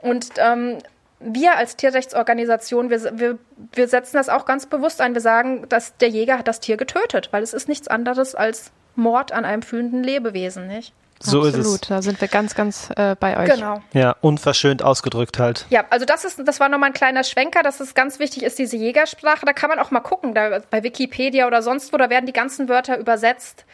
[0.00, 0.78] Und ähm,
[1.20, 3.38] wir als Tierrechtsorganisation, wir, wir,
[3.72, 5.14] wir setzen das auch ganz bewusst ein.
[5.14, 8.70] Wir sagen, dass der Jäger hat das Tier getötet, weil es ist nichts anderes als
[8.96, 10.92] Mord an einem fühlenden Lebewesen, nicht?
[11.20, 11.80] So Absolut, ist es.
[11.88, 13.54] da sind wir ganz, ganz äh, bei euch.
[13.54, 13.82] Genau.
[13.94, 15.66] Ja, unverschönt ausgedrückt halt.
[15.70, 18.58] Ja, also das ist, das war nochmal ein kleiner Schwenker, dass es ganz wichtig ist,
[18.58, 19.46] diese Jägersprache.
[19.46, 22.32] Da kann man auch mal gucken, da bei Wikipedia oder sonst wo, da werden die
[22.34, 23.64] ganzen Wörter übersetzt.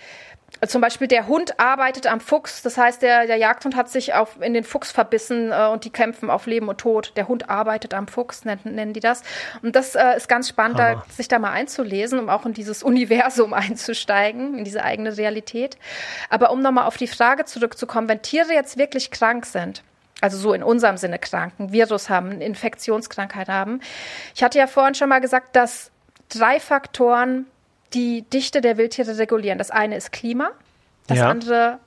[0.66, 4.40] Zum Beispiel der Hund arbeitet am Fuchs, das heißt, der, der Jagdhund hat sich auf,
[4.40, 7.12] in den Fuchs verbissen äh, und die kämpfen auf Leben und Tod.
[7.16, 9.22] Der Hund arbeitet am Fuchs, nennen, nennen die das.
[9.62, 12.84] Und das äh, ist ganz spannend, da, sich da mal einzulesen, um auch in dieses
[12.84, 15.78] Universum einzusteigen, in diese eigene Realität.
[16.30, 19.82] Aber um nochmal auf die Frage zurückzukommen, wenn Tiere jetzt wirklich krank sind,
[20.20, 23.80] also so in unserem Sinne krank, ein Virus haben, eine Infektionskrankheit haben.
[24.36, 25.90] Ich hatte ja vorhin schon mal gesagt, dass
[26.28, 27.46] drei Faktoren
[27.94, 29.58] die Dichte der Wildtiere regulieren.
[29.58, 30.50] Das eine ist Klima,
[31.06, 31.28] das ja.
[31.28, 31.78] andere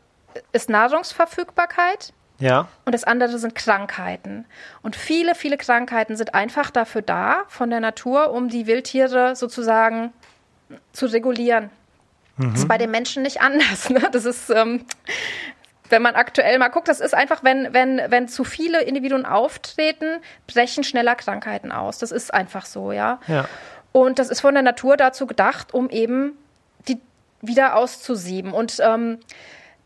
[0.51, 2.13] ist Nahrungsverfügbarkeit.
[2.37, 2.67] Ja.
[2.83, 4.45] Und das andere sind Krankheiten.
[4.81, 10.11] Und viele, viele Krankheiten sind einfach dafür da, von der Natur, um die Wildtiere sozusagen
[10.91, 11.69] zu regulieren.
[12.37, 12.51] Mhm.
[12.51, 13.89] Das ist bei den Menschen nicht anders.
[13.89, 14.01] Ne?
[14.11, 14.85] Das ist, ähm,
[15.89, 20.17] wenn man aktuell mal guckt, das ist einfach, wenn, wenn, wenn zu viele Individuen auftreten,
[20.47, 21.99] brechen schneller Krankheiten aus.
[21.99, 23.19] Das ist einfach so, ja.
[23.27, 23.45] Ja.
[23.95, 26.37] Und das ist von der Natur dazu gedacht, um eben
[26.89, 26.99] die
[27.39, 28.51] wieder auszusieben.
[28.51, 29.19] Und ähm,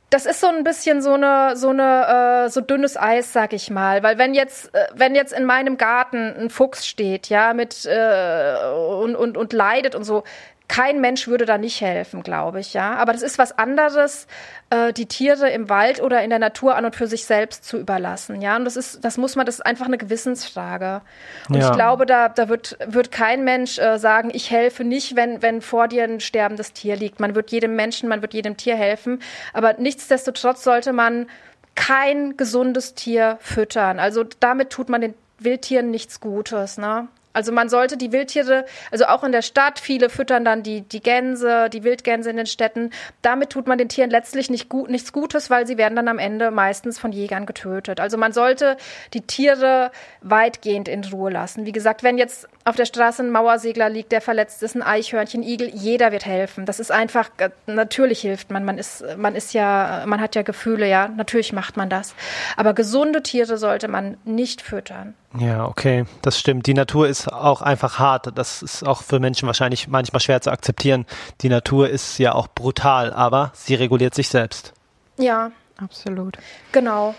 [0.10, 3.70] das ist so ein bisschen so eine so eine äh, so dünnes Eis, sag ich
[3.70, 7.86] mal, weil wenn jetzt äh, wenn jetzt in meinem Garten ein Fuchs steht, ja, mit
[7.86, 10.24] äh, und und und leidet und so,
[10.70, 12.94] kein Mensch würde da nicht helfen, glaube ich, ja.
[12.94, 14.28] Aber das ist was anderes,
[14.70, 17.78] äh, die Tiere im Wald oder in der Natur an und für sich selbst zu
[17.78, 18.56] überlassen, ja.
[18.56, 21.02] Und das ist, das muss man, das ist einfach eine Gewissensfrage.
[21.50, 21.70] Und ja.
[21.70, 25.62] ich glaube, da, da wird, wird kein Mensch äh, sagen, ich helfe nicht, wenn, wenn
[25.62, 27.20] vor dir ein sterbendes Tier liegt.
[27.20, 29.24] Man wird jedem Menschen, man wird jedem Tier helfen.
[29.54, 31.28] Aber nichtsdestotrotz sollte man
[31.74, 34.00] kein gesundes Tier füttern.
[34.00, 37.08] Also damit tut man den Wildtieren nichts Gutes, ne?
[37.32, 41.02] Also man sollte die Wildtiere, also auch in der Stadt, viele füttern dann die, die
[41.02, 42.90] Gänse, die Wildgänse in den Städten.
[43.22, 46.18] Damit tut man den Tieren letztlich nicht gut, nichts Gutes, weil sie werden dann am
[46.18, 48.00] Ende meistens von Jägern getötet.
[48.00, 48.78] Also man sollte
[49.14, 51.66] die Tiere weitgehend in Ruhe lassen.
[51.66, 55.44] Wie gesagt, wenn jetzt auf der Straße ein Mauersegler liegt, der verletzt ist, ein Eichhörnchen,
[55.44, 56.66] Igel, jeder wird helfen.
[56.66, 58.66] Das ist einfach, äh, natürlich hilft man.
[58.66, 61.08] Man ist, man ist ja, man hat ja Gefühle, ja.
[61.08, 62.14] Natürlich macht man das.
[62.58, 65.16] Aber gesunde Tiere sollte man nicht füttern.
[65.38, 66.68] Ja, okay, das stimmt.
[66.68, 68.38] Die Natur ist auch einfach hart.
[68.38, 71.06] Das ist auch für Menschen wahrscheinlich manchmal schwer zu akzeptieren.
[71.42, 74.74] Die Natur ist ja auch brutal, aber sie reguliert sich selbst.
[75.18, 76.38] Ja, absolut.
[76.72, 77.16] Genau.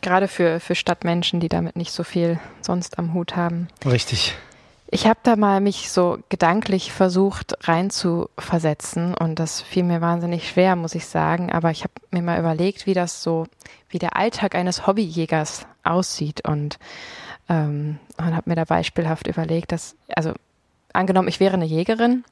[0.00, 3.68] Gerade für, für Stadtmenschen, die damit nicht so viel sonst am Hut haben.
[3.84, 4.36] Richtig.
[4.90, 10.76] Ich habe da mal mich so gedanklich versucht reinzuversetzen und das fiel mir wahnsinnig schwer,
[10.76, 11.52] muss ich sagen.
[11.52, 13.46] Aber ich habe mir mal überlegt, wie das so,
[13.90, 16.78] wie der Alltag eines Hobbyjägers aussieht und
[17.48, 20.32] ähm, und habe mir da beispielhaft überlegt, dass, also
[20.92, 22.24] angenommen, ich wäre eine Jägerin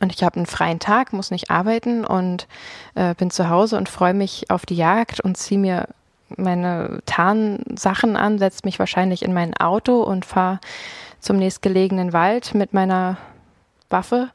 [0.00, 2.48] und ich habe einen freien Tag, muss nicht arbeiten und
[2.94, 5.88] äh, bin zu Hause und freue mich auf die Jagd und ziehe mir
[6.36, 10.60] meine Tarnsachen an, setze mich wahrscheinlich in mein Auto und fahre
[11.22, 13.16] zum nächstgelegenen Wald mit meiner
[13.88, 14.30] Waffe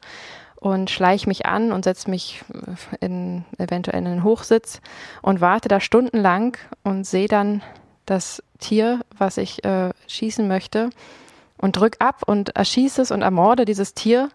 [0.56, 2.42] und schleiche mich an und setze mich
[3.00, 4.80] in, eventuell in einen Hochsitz
[5.22, 7.62] und warte da stundenlang und sehe dann
[8.06, 10.90] das Tier, was ich äh, schießen möchte
[11.58, 14.30] und drück ab und erschieße es und ermorde dieses Tier.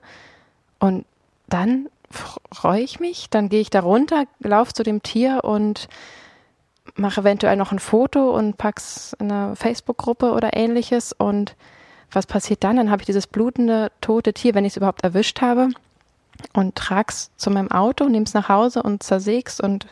[0.79, 1.05] Und
[1.47, 1.89] dann
[2.51, 5.89] freue ich mich, dann gehe ich da runter, laufe zu dem Tier und
[6.95, 11.55] mache eventuell noch ein Foto und pack's in eine Facebook-Gruppe oder ähnliches und
[12.15, 12.77] was passiert dann?
[12.77, 15.69] Dann habe ich dieses blutende, tote Tier, wenn ich es überhaupt erwischt habe,
[16.53, 19.87] und trag's zu meinem Auto, nehm's nach Hause und zersäg's und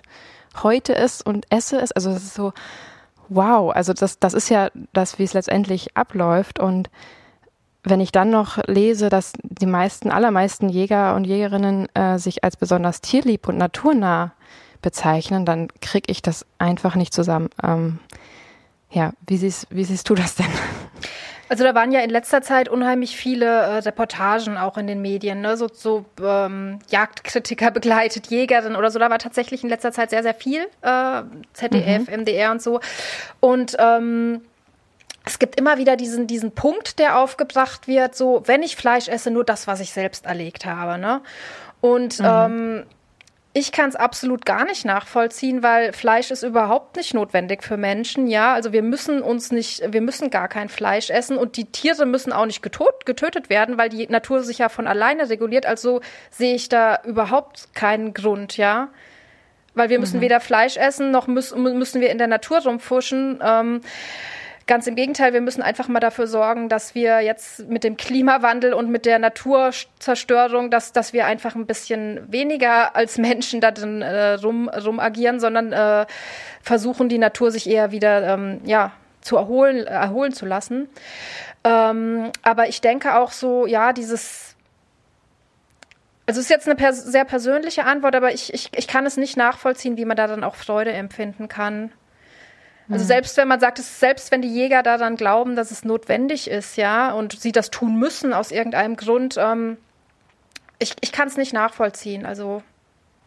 [0.63, 1.91] heute es und esse es.
[1.91, 2.53] Also es ist so,
[3.30, 6.59] wow, also das, das ist ja das, wie es letztendlich abläuft.
[6.59, 6.89] Und
[7.84, 12.57] wenn ich dann noch lese, dass die meisten, allermeisten Jäger und Jägerinnen äh, sich als
[12.57, 14.34] besonders tierlieb und naturnah
[14.82, 17.49] bezeichnen, dann kriege ich das einfach nicht zusammen.
[17.63, 17.99] Ähm,
[18.89, 20.51] ja, wie siehst, wie siehst du das denn?
[21.52, 25.41] Also da waren ja in letzter Zeit unheimlich viele äh, Reportagen auch in den Medien,
[25.41, 25.58] ne?
[25.58, 28.99] so, so ähm, Jagdkritiker begleitet, Jägerin oder so.
[28.99, 30.62] Da war tatsächlich in letzter Zeit sehr, sehr viel.
[30.82, 32.22] Äh, ZDF, mhm.
[32.22, 32.80] MDR und so.
[33.41, 34.39] Und ähm,
[35.26, 39.30] es gibt immer wieder diesen, diesen Punkt, der aufgebracht wird, so, wenn ich Fleisch esse,
[39.30, 40.97] nur das, was ich selbst erlegt habe.
[41.02, 41.20] Ne?
[41.82, 42.26] Und mhm.
[42.26, 42.84] ähm,
[43.54, 48.28] ich kann es absolut gar nicht nachvollziehen, weil Fleisch ist überhaupt nicht notwendig für Menschen.
[48.28, 52.06] Ja, also wir müssen uns nicht, wir müssen gar kein Fleisch essen und die Tiere
[52.06, 55.66] müssen auch nicht getot, getötet werden, weil die Natur sich ja von alleine reguliert.
[55.66, 55.99] Also
[56.30, 58.88] sehe ich da überhaupt keinen Grund, ja.
[59.74, 60.22] Weil wir müssen mhm.
[60.22, 63.41] weder Fleisch essen, noch müssen, müssen wir in der Natur rumfuschen.
[63.43, 63.82] Ähm,
[64.72, 68.74] Ganz im Gegenteil, wir müssen einfach mal dafür sorgen, dass wir jetzt mit dem Klimawandel
[68.74, 74.01] und mit der Naturzerstörung, dass, dass wir einfach ein bisschen weniger als Menschen da drin
[74.01, 76.05] äh, rum, rum agieren, sondern äh,
[76.61, 80.88] versuchen, die Natur sich eher wieder ähm, ja, zu erholen, erholen zu lassen.
[81.65, 84.55] Ähm, aber ich denke auch so, ja, dieses
[86.28, 89.17] also es ist jetzt eine pers sehr persönliche Antwort, aber ich, ich, ich kann es
[89.17, 91.91] nicht nachvollziehen, wie man da dann auch Freude empfinden kann.
[92.89, 93.07] Also mhm.
[93.07, 96.77] selbst wenn man sagt, es, selbst wenn die Jäger daran glauben, dass es notwendig ist,
[96.77, 99.77] ja, und sie das tun müssen aus irgendeinem Grund, ähm,
[100.79, 102.25] ich, ich kann es nicht nachvollziehen.
[102.25, 102.63] Also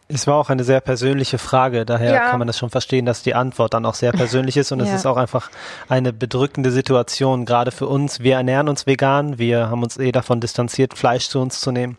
[0.07, 2.29] es war auch eine sehr persönliche Frage, daher ja.
[2.29, 4.85] kann man das schon verstehen, dass die Antwort dann auch sehr persönlich ist und ja.
[4.85, 5.49] es ist auch einfach
[5.89, 8.19] eine bedrückende Situation, gerade für uns.
[8.19, 11.97] Wir ernähren uns vegan, wir haben uns eh davon distanziert, Fleisch zu uns zu nehmen.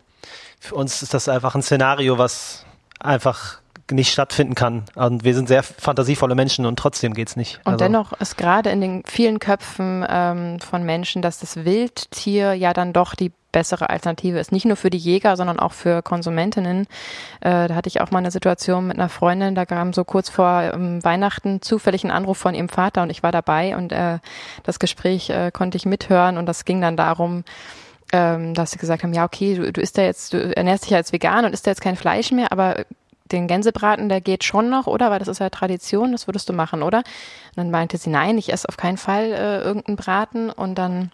[0.59, 2.65] Für uns ist das einfach ein Szenario, was
[2.99, 3.59] einfach
[3.91, 4.83] nicht stattfinden kann.
[4.95, 7.59] Und wir sind sehr fantasievolle Menschen und trotzdem geht's nicht.
[7.63, 7.85] Und also.
[7.85, 12.93] dennoch ist gerade in den vielen Köpfen ähm, von Menschen, dass das Wildtier ja dann
[12.93, 14.51] doch die bessere Alternative ist.
[14.51, 16.85] Nicht nur für die Jäger, sondern auch für Konsumentinnen.
[17.41, 20.29] Äh, da hatte ich auch mal eine Situation mit einer Freundin, da kam so kurz
[20.29, 24.19] vor ähm, Weihnachten zufällig ein Anruf von ihrem Vater und ich war dabei und äh,
[24.63, 27.45] das Gespräch äh, konnte ich mithören und das ging dann darum,
[28.11, 30.91] ähm, dass sie gesagt haben, ja, okay, du, du isst ja jetzt, du ernährst dich
[30.91, 32.85] ja als vegan und isst ja jetzt kein Fleisch mehr, aber
[33.31, 35.11] den Gänsebraten, der geht schon noch, oder?
[35.11, 36.99] Weil das ist ja Tradition, das würdest du machen, oder?
[36.99, 40.49] Und dann meinte sie, nein, ich esse auf keinen Fall äh, irgendeinen Braten.
[40.49, 41.11] Und dann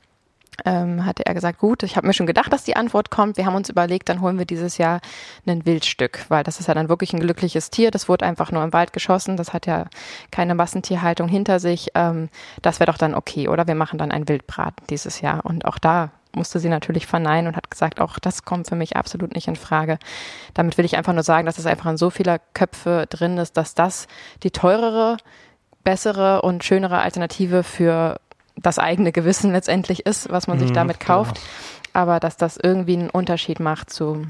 [0.65, 3.37] ähm, hatte er gesagt, gut, ich habe mir schon gedacht, dass die Antwort kommt.
[3.37, 4.99] Wir haben uns überlegt, dann holen wir dieses Jahr
[5.45, 7.91] ein Wildstück, weil das ist ja dann wirklich ein glückliches Tier.
[7.91, 9.37] Das wurde einfach nur im Wald geschossen.
[9.37, 9.87] Das hat ja
[10.31, 11.89] keine Massentierhaltung hinter sich.
[11.95, 12.29] Ähm,
[12.61, 13.67] das wäre doch dann okay, oder?
[13.67, 15.45] Wir machen dann einen Wildbraten dieses Jahr.
[15.45, 18.95] Und auch da musste sie natürlich verneinen und hat gesagt, auch das kommt für mich
[18.95, 19.97] absolut nicht in Frage.
[20.53, 23.57] Damit will ich einfach nur sagen, dass es einfach in so vieler Köpfe drin ist,
[23.57, 24.07] dass das
[24.43, 25.17] die teurere,
[25.83, 28.19] bessere und schönere Alternative für
[28.55, 31.35] das eigene Gewissen letztendlich ist, was man sich mhm, damit kauft.
[31.35, 31.45] Genau.
[31.93, 34.25] Aber dass das irgendwie einen Unterschied macht zu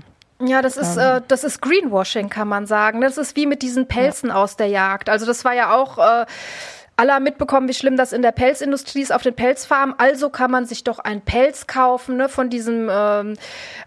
[0.46, 1.18] ja, das ist, ähm.
[1.18, 3.02] äh, das ist Greenwashing, kann man sagen.
[3.02, 4.36] Das ist wie mit diesen Pelzen ja.
[4.36, 5.10] aus der Jagd.
[5.10, 6.26] Also das war ja auch äh,
[6.96, 9.96] alle haben mitbekommen, wie schlimm das in der Pelzindustrie ist auf den Pelzfarmen.
[9.98, 13.36] Also kann man sich doch einen Pelz kaufen, ne, von diesem ähm,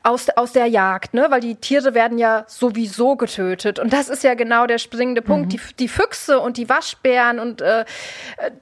[0.03, 1.27] aus, aus der Jagd, ne?
[1.31, 3.79] Weil die Tiere werden ja sowieso getötet.
[3.79, 5.47] Und das ist ja genau der springende Punkt.
[5.47, 5.51] Mhm.
[5.51, 7.85] Die, die Füchse und die Waschbären und äh,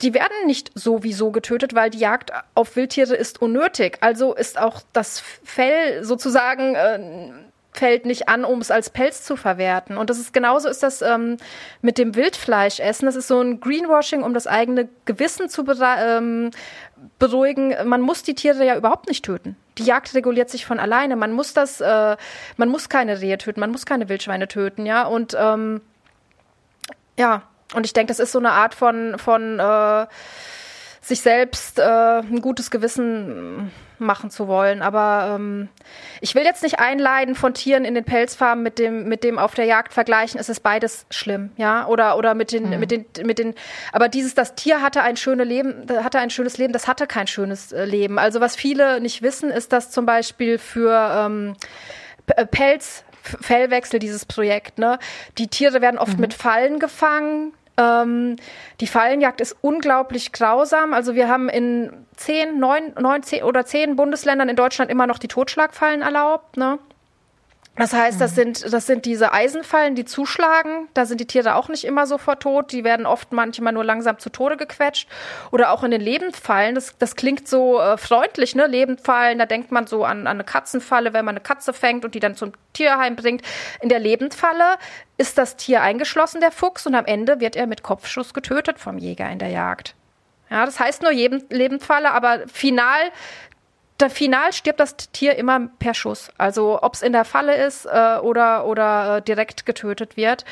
[0.02, 3.98] die werden nicht sowieso getötet, weil die Jagd auf Wildtiere ist unnötig.
[4.00, 6.98] Also ist auch das Fell sozusagen äh,
[7.74, 9.98] fällt nicht an, um es als Pelz zu verwerten.
[9.98, 11.36] Und das ist genauso ist das ähm,
[11.82, 13.06] mit dem Wildfleischessen.
[13.06, 15.64] Das ist so ein Greenwashing, um das eigene Gewissen zu
[15.98, 16.50] ähm,
[17.18, 17.74] beruhigen.
[17.84, 19.56] Man muss die Tiere ja überhaupt nicht töten.
[19.78, 21.16] Die Jagd reguliert sich von alleine.
[21.16, 22.16] Man muss das, äh,
[22.56, 25.04] man muss keine Rehe töten, man muss keine Wildschweine töten, ja.
[25.04, 25.80] Und ähm,
[27.18, 27.42] ja,
[27.74, 30.06] und ich denke, das ist so eine Art von von äh,
[31.04, 34.80] sich selbst äh, ein gutes Gewissen machen zu wollen.
[34.80, 35.68] Aber ähm,
[36.22, 39.54] ich will jetzt nicht einleiden von Tieren in den Pelzfarmen mit dem, mit dem auf
[39.54, 40.40] der Jagd vergleichen.
[40.40, 41.86] Es ist beides schlimm, ja.
[41.86, 42.80] Oder, oder mit den, mhm.
[42.80, 43.54] mit den, mit den,
[43.92, 47.26] aber dieses, das Tier hatte ein schönes Leben, hatte ein schönes Leben, das hatte kein
[47.26, 48.18] schönes äh, Leben.
[48.18, 51.54] Also was viele nicht wissen, ist, dass zum Beispiel für ähm,
[52.28, 54.78] äh, Pelz, Fellwechsel, dieses Projekt.
[54.78, 54.98] Ne?
[55.36, 56.20] Die Tiere werden oft mhm.
[56.20, 57.52] mit Fallen gefangen.
[57.76, 58.36] Ähm,
[58.80, 60.94] die Fallenjagd ist unglaublich grausam.
[60.94, 65.18] Also wir haben in zehn, neun, neun zehn oder zehn Bundesländern in Deutschland immer noch
[65.18, 66.56] die Totschlagfallen erlaubt.
[66.56, 66.78] Ne?
[67.76, 68.36] Das heißt, das mhm.
[68.36, 70.88] sind, das sind diese Eisenfallen, die zuschlagen.
[70.94, 72.70] Da sind die Tiere auch nicht immer sofort tot.
[72.70, 75.08] Die werden oft manchmal nur langsam zu Tode gequetscht.
[75.50, 76.76] Oder auch in den Lebendfallen.
[76.76, 78.66] Das, das klingt so äh, freundlich, ne?
[78.66, 79.38] Lebendfallen.
[79.38, 82.20] Da denkt man so an, an eine Katzenfalle, wenn man eine Katze fängt und die
[82.20, 83.42] dann zum Tierheim bringt.
[83.80, 84.76] In der Lebendfalle
[85.16, 88.98] ist das Tier eingeschlossen, der Fuchs, und am Ende wird er mit Kopfschuss getötet vom
[88.98, 89.94] Jäger in der Jagd.
[90.50, 93.10] Ja, das heißt nur Lebendfalle, aber final
[94.00, 96.28] der Final stirbt das Tier immer per Schuss.
[96.36, 100.44] Also ob es in der Falle ist äh, oder, oder äh, direkt getötet wird.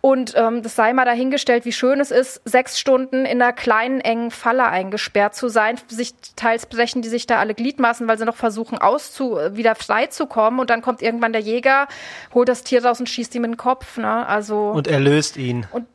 [0.00, 4.00] Und ähm, das sei mal dahingestellt, wie schön es ist, sechs Stunden in einer kleinen,
[4.00, 5.78] engen Falle eingesperrt zu sein.
[5.88, 10.06] Sich teils brechen die sich da alle Gliedmaßen, weil sie noch versuchen, auszu wieder frei
[10.06, 10.60] zu kommen.
[10.60, 11.88] Und dann kommt irgendwann der Jäger,
[12.32, 13.96] holt das Tier raus und schießt ihm in den Kopf.
[13.96, 14.26] Ne?
[14.26, 15.66] Also, und erlöst ihn.
[15.72, 15.86] Und,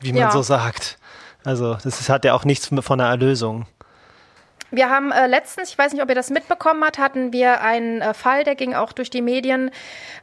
[0.00, 0.30] wie man ja.
[0.30, 0.98] so sagt.
[1.44, 3.66] Also das ist, hat ja auch nichts von der Erlösung.
[4.76, 8.00] Wir haben äh, letztens, ich weiß nicht, ob ihr das mitbekommen habt, hatten wir einen
[8.00, 9.70] äh, Fall, der ging auch durch die Medien,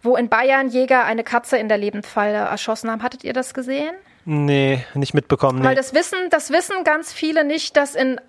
[0.02, 3.04] wo in Bayern Jäger eine Katze in der Lebendfalle erschossen haben.
[3.04, 3.94] Hattet ihr das gesehen?
[4.26, 5.60] Nee, nicht mitbekommen.
[5.60, 5.66] Nee.
[5.66, 8.20] Weil das wissen, das wissen ganz viele nicht, dass in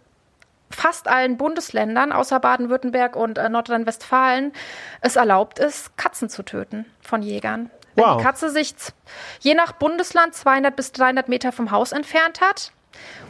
[0.70, 4.52] fast allen Bundesländern, außer Baden-Württemberg und äh, Nordrhein-Westfalen,
[5.00, 7.70] es erlaubt ist, Katzen zu töten von Jägern.
[7.94, 8.16] Wenn wow.
[8.16, 8.74] die Katze sich
[9.40, 12.72] je nach Bundesland 200 bis 300 Meter vom Haus entfernt hat,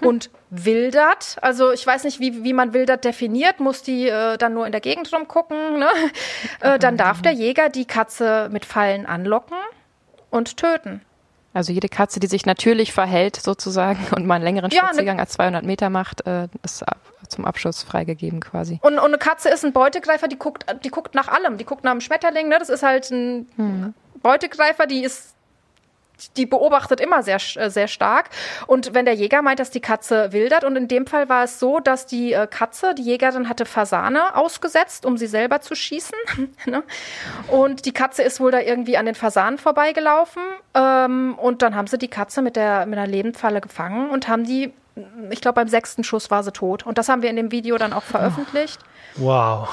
[0.01, 1.37] und wildert.
[1.41, 4.73] Also ich weiß nicht, wie, wie man wildert definiert, muss die äh, dann nur in
[4.73, 5.79] der Gegend rumgucken.
[5.79, 5.89] Ne?
[6.61, 9.57] Äh, dann darf der Jäger die Katze mit Fallen anlocken
[10.31, 11.01] und töten.
[11.55, 15.33] Also jede Katze, die sich natürlich verhält sozusagen und mal einen längeren ja, Spaziergang als
[15.33, 16.85] 200 Meter macht, äh, ist
[17.29, 18.79] zum Abschuss freigegeben quasi.
[18.83, 21.59] Und, und, eine Katze ist ein Beutegreifer, die guckt, die guckt nach allem.
[21.59, 22.59] Die guckt nach einem Schmetterling, ne?
[22.59, 23.95] das ist halt ein hm.
[24.23, 25.35] Beutegreifer, die ist
[26.37, 28.31] die beobachtet immer sehr, äh, sehr stark.
[28.67, 31.59] Und wenn der Jäger meint, dass die Katze wildert, und in dem Fall war es
[31.59, 36.13] so, dass die äh, Katze, die Jägerin hatte Fasane ausgesetzt, um sie selber zu schießen.
[36.65, 36.83] Ne?
[37.49, 40.43] und die Katze ist wohl da irgendwie an den Fasanen vorbeigelaufen.
[40.75, 44.45] Ähm, und dann haben sie die Katze mit der, mit einer Lebendfalle gefangen und haben
[44.45, 44.73] die,
[45.31, 46.87] ich glaube, beim sechsten Schuss war sie tot.
[46.87, 48.81] Und das haben wir in dem Video dann auch veröffentlicht.
[49.17, 49.69] Wow.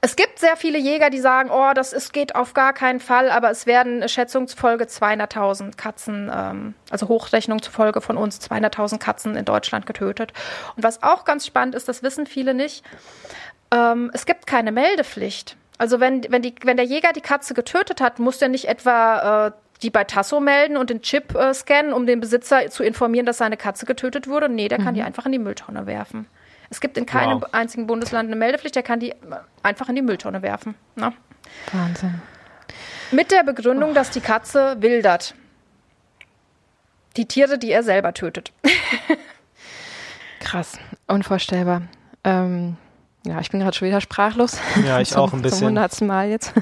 [0.00, 3.30] Es gibt sehr viele Jäger, die sagen, oh, das ist, geht auf gar keinen Fall,
[3.30, 9.44] aber es werden schätzungsfolge 200.000 Katzen, ähm, also Hochrechnung zufolge von uns, 200.000 Katzen in
[9.44, 10.32] Deutschland getötet.
[10.76, 12.84] Und was auch ganz spannend ist, das wissen viele nicht,
[13.72, 15.56] ähm, es gibt keine Meldepflicht.
[15.78, 19.48] Also wenn, wenn, die, wenn der Jäger die Katze getötet hat, muss der nicht etwa
[19.48, 23.26] äh, die bei Tasso melden und den Chip äh, scannen, um den Besitzer zu informieren,
[23.26, 24.48] dass seine Katze getötet wurde.
[24.48, 24.84] Nee, der mhm.
[24.84, 26.26] kann die einfach in die Mülltonne werfen.
[26.70, 27.48] Es gibt in keinem wow.
[27.52, 29.14] einzigen Bundesland eine Meldepflicht, der kann die
[29.62, 30.74] einfach in die Mülltonne werfen.
[30.94, 31.12] Ne?
[31.72, 32.20] Wahnsinn.
[33.12, 33.94] Mit der Begründung, oh.
[33.94, 35.34] dass die Katze wildert.
[37.16, 38.52] Die Tiere, die er selber tötet.
[40.40, 41.82] Krass, unvorstellbar.
[42.24, 42.76] Ähm,
[43.24, 44.58] ja, ich bin gerade schon wieder sprachlos.
[44.84, 45.58] Ja, ich zum, auch ein bisschen.
[45.58, 46.52] Zum hundertsten Mal jetzt.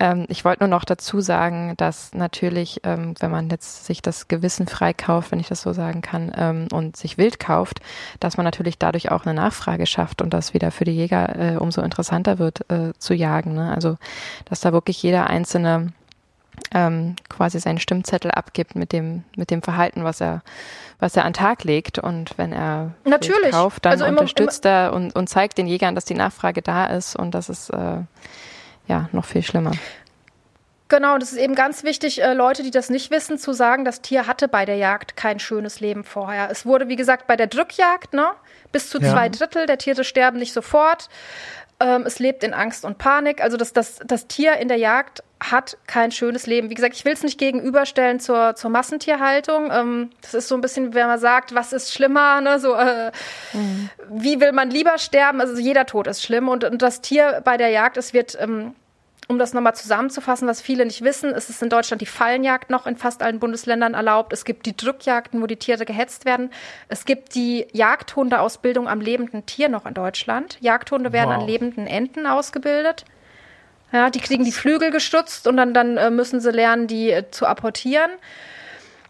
[0.00, 4.28] Ähm, ich wollte nur noch dazu sagen, dass natürlich, ähm, wenn man jetzt sich das
[4.28, 7.80] Gewissen freikauft, wenn ich das so sagen kann, ähm, und sich wild kauft,
[8.20, 11.56] dass man natürlich dadurch auch eine Nachfrage schafft und das wieder für die Jäger äh,
[11.56, 13.54] umso interessanter wird äh, zu jagen.
[13.54, 13.72] Ne?
[13.72, 13.96] Also,
[14.46, 15.92] dass da wirklich jeder einzelne
[16.72, 20.42] ähm, quasi seinen Stimmzettel abgibt mit dem, mit dem Verhalten, was er,
[20.98, 21.98] was er an Tag legt.
[21.98, 22.94] Und wenn er
[23.50, 26.86] kauft, dann also unterstützt immer, er und, und zeigt den Jägern, dass die Nachfrage da
[26.86, 27.98] ist und dass es äh,
[28.86, 29.72] ja noch viel schlimmer.
[30.88, 34.02] Genau, das ist eben ganz wichtig, äh, Leute, die das nicht wissen, zu sagen, das
[34.02, 36.50] Tier hatte bei der Jagd kein schönes Leben vorher.
[36.50, 38.28] Es wurde, wie gesagt, bei der Drückjagd, ne,
[38.70, 39.10] bis zu ja.
[39.10, 41.08] zwei Drittel der Tiere sterben nicht sofort.
[41.80, 43.42] Ähm, es lebt in Angst und Panik.
[43.42, 46.70] Also das, das, das Tier in der Jagd hat kein schönes Leben.
[46.70, 49.70] Wie gesagt, ich will es nicht gegenüberstellen zur, zur Massentierhaltung.
[49.70, 52.58] Ähm, das ist so ein bisschen, wenn man sagt, was ist schlimmer, ne?
[52.58, 53.10] so, äh,
[53.52, 53.90] mhm.
[54.08, 55.40] wie will man lieber sterben?
[55.40, 56.48] Also jeder Tod ist schlimm.
[56.48, 58.74] Und, und das Tier bei der Jagd, es wird ähm,
[59.28, 62.86] um das nochmal zusammenzufassen, was viele nicht wissen, ist es in Deutschland die Fallenjagd noch
[62.86, 64.32] in fast allen Bundesländern erlaubt.
[64.32, 66.50] Es gibt die Drückjagden, wo die Tiere gehetzt werden.
[66.88, 70.58] Es gibt die Jagdhundeausbildung am lebenden Tier noch in Deutschland.
[70.60, 71.40] Jagdhunde werden wow.
[71.40, 73.04] an lebenden Enten ausgebildet.
[73.92, 77.30] Ja, die kriegen die Flügel gestutzt und dann, dann äh, müssen sie lernen, die äh,
[77.30, 78.10] zu apportieren.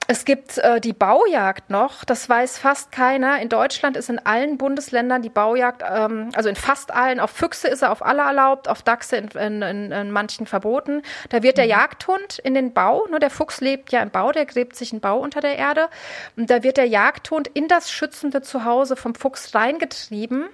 [0.06, 3.40] Es gibt äh, die Baujagd noch, das weiß fast keiner.
[3.40, 7.68] In Deutschland ist in allen Bundesländern die Baujagd, ähm, also in fast allen, auf Füchse
[7.68, 11.02] ist er auf alle erlaubt, auf Dachse in, in, in, in manchen verboten.
[11.30, 11.70] Da wird der mhm.
[11.70, 15.00] Jagdhund in den Bau, nur der Fuchs lebt ja im Bau, der gräbt sich einen
[15.00, 15.88] Bau unter der Erde.
[16.36, 20.48] Und da wird der Jagdhund in das schützende Zuhause vom Fuchs reingetrieben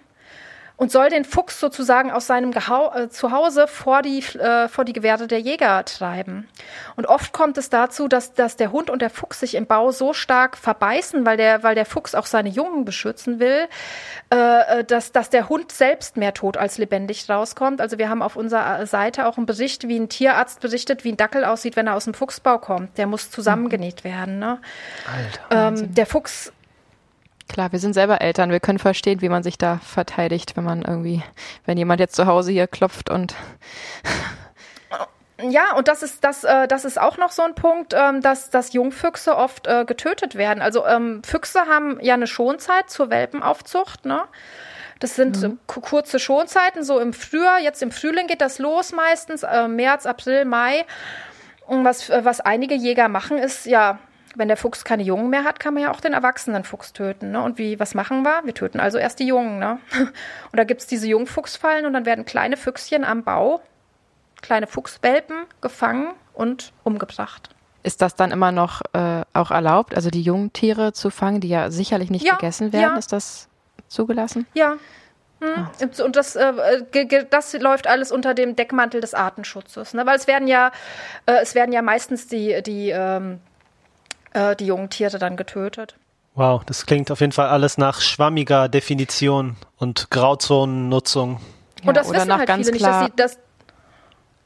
[0.80, 4.94] und soll den Fuchs sozusagen aus seinem Gehau äh, Zuhause vor die, äh, vor die
[4.94, 6.48] Gewehre der Jäger treiben.
[6.96, 9.90] Und oft kommt es dazu, dass, dass der Hund und der Fuchs sich im Bau
[9.90, 13.68] so stark verbeißen, weil der, weil der Fuchs auch seine Jungen beschützen will,
[14.32, 17.82] äh, äh dass, dass der Hund selbst mehr tot als lebendig rauskommt.
[17.82, 21.18] Also wir haben auf unserer Seite auch einen Bericht, wie ein Tierarzt berichtet, wie ein
[21.18, 22.96] Dackel aussieht, wenn er aus dem Fuchsbau kommt.
[22.96, 24.38] Der muss zusammengenäht werden.
[24.38, 24.58] Ne?
[25.50, 26.54] Alter, ähm, der Fuchs
[27.50, 30.82] Klar, wir sind selber Eltern, wir können verstehen, wie man sich da verteidigt, wenn man
[30.82, 31.20] irgendwie,
[31.66, 33.34] wenn jemand jetzt zu Hause hier klopft und
[35.42, 38.50] ja, und das ist das, äh, das ist auch noch so ein Punkt, ähm, dass,
[38.50, 40.62] dass Jungfüchse oft äh, getötet werden.
[40.62, 44.22] Also ähm, Füchse haben ja eine Schonzeit zur Welpenaufzucht, ne?
[45.00, 45.58] Das sind mhm.
[45.66, 50.44] kurze Schonzeiten, so im Frühjahr, jetzt im Frühling geht das los meistens, äh, März, April,
[50.44, 50.84] Mai.
[51.66, 53.98] Und was, äh, was einige Jäger machen, ist ja
[54.36, 57.32] wenn der Fuchs keine Jungen mehr hat, kann man ja auch den erwachsenen Fuchs töten.
[57.32, 57.42] Ne?
[57.42, 58.42] Und wie, was machen wir?
[58.44, 59.58] Wir töten also erst die Jungen.
[59.58, 59.78] Ne?
[59.98, 63.60] Und da gibt es diese Jungfuchsfallen und dann werden kleine Füchschen am Bau,
[64.42, 67.50] kleine Fuchswelpen gefangen und umgebracht.
[67.82, 71.70] Ist das dann immer noch äh, auch erlaubt, also die Jungtiere zu fangen, die ja
[71.70, 72.92] sicherlich nicht ja, gegessen werden?
[72.92, 72.96] Ja.
[72.96, 73.48] Ist das
[73.88, 74.46] zugelassen?
[74.54, 74.76] Ja.
[75.40, 75.66] Hm.
[75.66, 76.04] Ah.
[76.04, 80.04] Und das, äh, das läuft alles unter dem Deckmantel des Artenschutzes, ne?
[80.04, 80.72] weil es werden ja,
[81.24, 83.40] äh, es werden ja meistens die, die ähm,
[84.32, 85.96] äh, die jungen Tiere dann getötet.
[86.34, 91.40] Wow, das klingt auf jeden Fall alles nach schwammiger Definition und Grauzonennutzung.
[91.82, 93.50] Ja, und das oder wissen nach halt ganz viele klar, nicht, dass sie das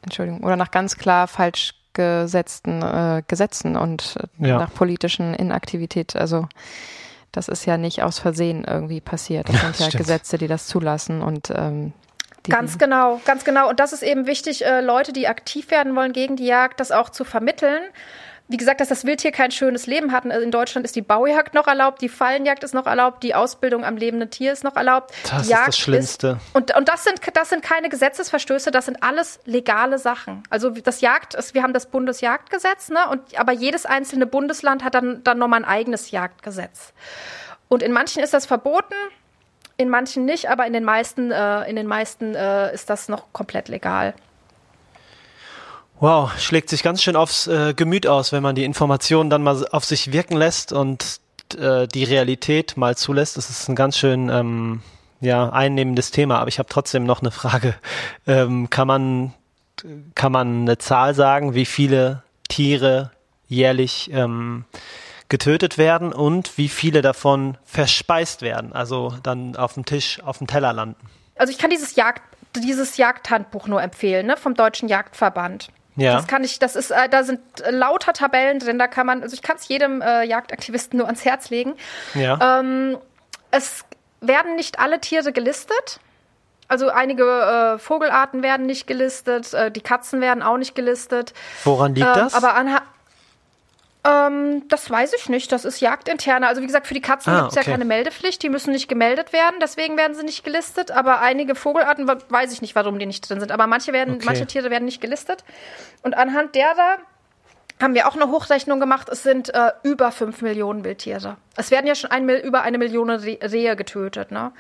[0.02, 4.58] Entschuldigung, oder nach ganz klar falsch gesetzten äh, Gesetzen und äh, ja.
[4.58, 6.16] nach politischen Inaktivität.
[6.16, 6.48] Also
[7.32, 9.48] das ist ja nicht aus Versehen irgendwie passiert.
[9.48, 9.98] Das sind ja stimmt.
[9.98, 11.92] Gesetze, die das zulassen und ähm,
[12.46, 13.70] Ganz genau, ganz genau.
[13.70, 16.92] Und das ist eben wichtig, äh, Leute, die aktiv werden wollen gegen die Jagd, das
[16.92, 17.80] auch zu vermitteln
[18.48, 20.26] wie gesagt, dass das Wildtier kein schönes Leben hat.
[20.26, 23.84] Also in Deutschland ist die Baujagd noch erlaubt, die Fallenjagd ist noch erlaubt, die Ausbildung
[23.84, 25.14] am lebenden Tier ist noch erlaubt.
[25.30, 26.38] Das ist das Schlimmste.
[26.46, 30.42] Ist, und und das, sind, das sind keine Gesetzesverstöße, das sind alles legale Sachen.
[30.50, 33.08] Also das Jagd, wir haben das Bundesjagdgesetz, ne?
[33.10, 36.92] Und, aber jedes einzelne Bundesland hat dann, dann nochmal ein eigenes Jagdgesetz.
[37.68, 38.94] Und in manchen ist das verboten,
[39.78, 43.32] in manchen nicht, aber in den meisten, äh, in den meisten äh, ist das noch
[43.32, 44.14] komplett legal.
[46.00, 49.66] Wow, schlägt sich ganz schön aufs äh, Gemüt aus, wenn man die Informationen dann mal
[49.70, 51.20] auf sich wirken lässt und
[51.56, 53.36] äh, die Realität mal zulässt.
[53.36, 54.82] Das ist ein ganz schön ähm,
[55.20, 57.74] ja, einnehmendes Thema, aber ich habe trotzdem noch eine Frage.
[58.26, 59.34] Ähm, kann, man,
[60.14, 63.10] kann man eine Zahl sagen, wie viele Tiere
[63.48, 64.64] jährlich ähm,
[65.28, 70.46] getötet werden und wie viele davon verspeist werden, also dann auf dem Tisch, auf dem
[70.46, 71.06] Teller landen?
[71.36, 72.22] Also ich kann dieses Jagd
[72.56, 75.68] dieses Jagdhandbuch nur empfehlen, ne, vom Deutschen Jagdverband.
[75.96, 76.16] Ja.
[76.16, 79.34] Das kann ich, das ist, äh, da sind lauter Tabellen drin, da kann man, also
[79.34, 81.74] ich kann es jedem äh, Jagdaktivisten nur ans Herz legen.
[82.14, 82.60] Ja.
[82.60, 82.98] Ähm,
[83.50, 83.84] es
[84.20, 86.00] werden nicht alle Tiere gelistet.
[86.66, 91.34] Also einige äh, Vogelarten werden nicht gelistet, äh, die Katzen werden auch nicht gelistet.
[91.62, 92.34] Woran liegt das?
[92.34, 92.82] Aber anha
[94.06, 95.50] ähm, das weiß ich nicht.
[95.50, 96.46] Das ist jagdinterne.
[96.46, 97.66] Also wie gesagt, für die Katzen ah, gibt es okay.
[97.66, 98.42] ja keine Meldepflicht.
[98.42, 99.56] Die müssen nicht gemeldet werden.
[99.62, 100.90] Deswegen werden sie nicht gelistet.
[100.90, 103.50] Aber einige Vogelarten weiß ich nicht, warum die nicht drin sind.
[103.50, 104.26] Aber manche werden, okay.
[104.26, 105.42] manche Tiere werden nicht gelistet.
[106.02, 106.98] Und anhand derer
[107.80, 109.08] haben wir auch eine Hochrechnung gemacht.
[109.08, 111.38] Es sind äh, über 5 Millionen Wildtiere.
[111.56, 114.30] Es werden ja schon ein, über eine Million Rehe getötet.
[114.30, 114.52] Ne?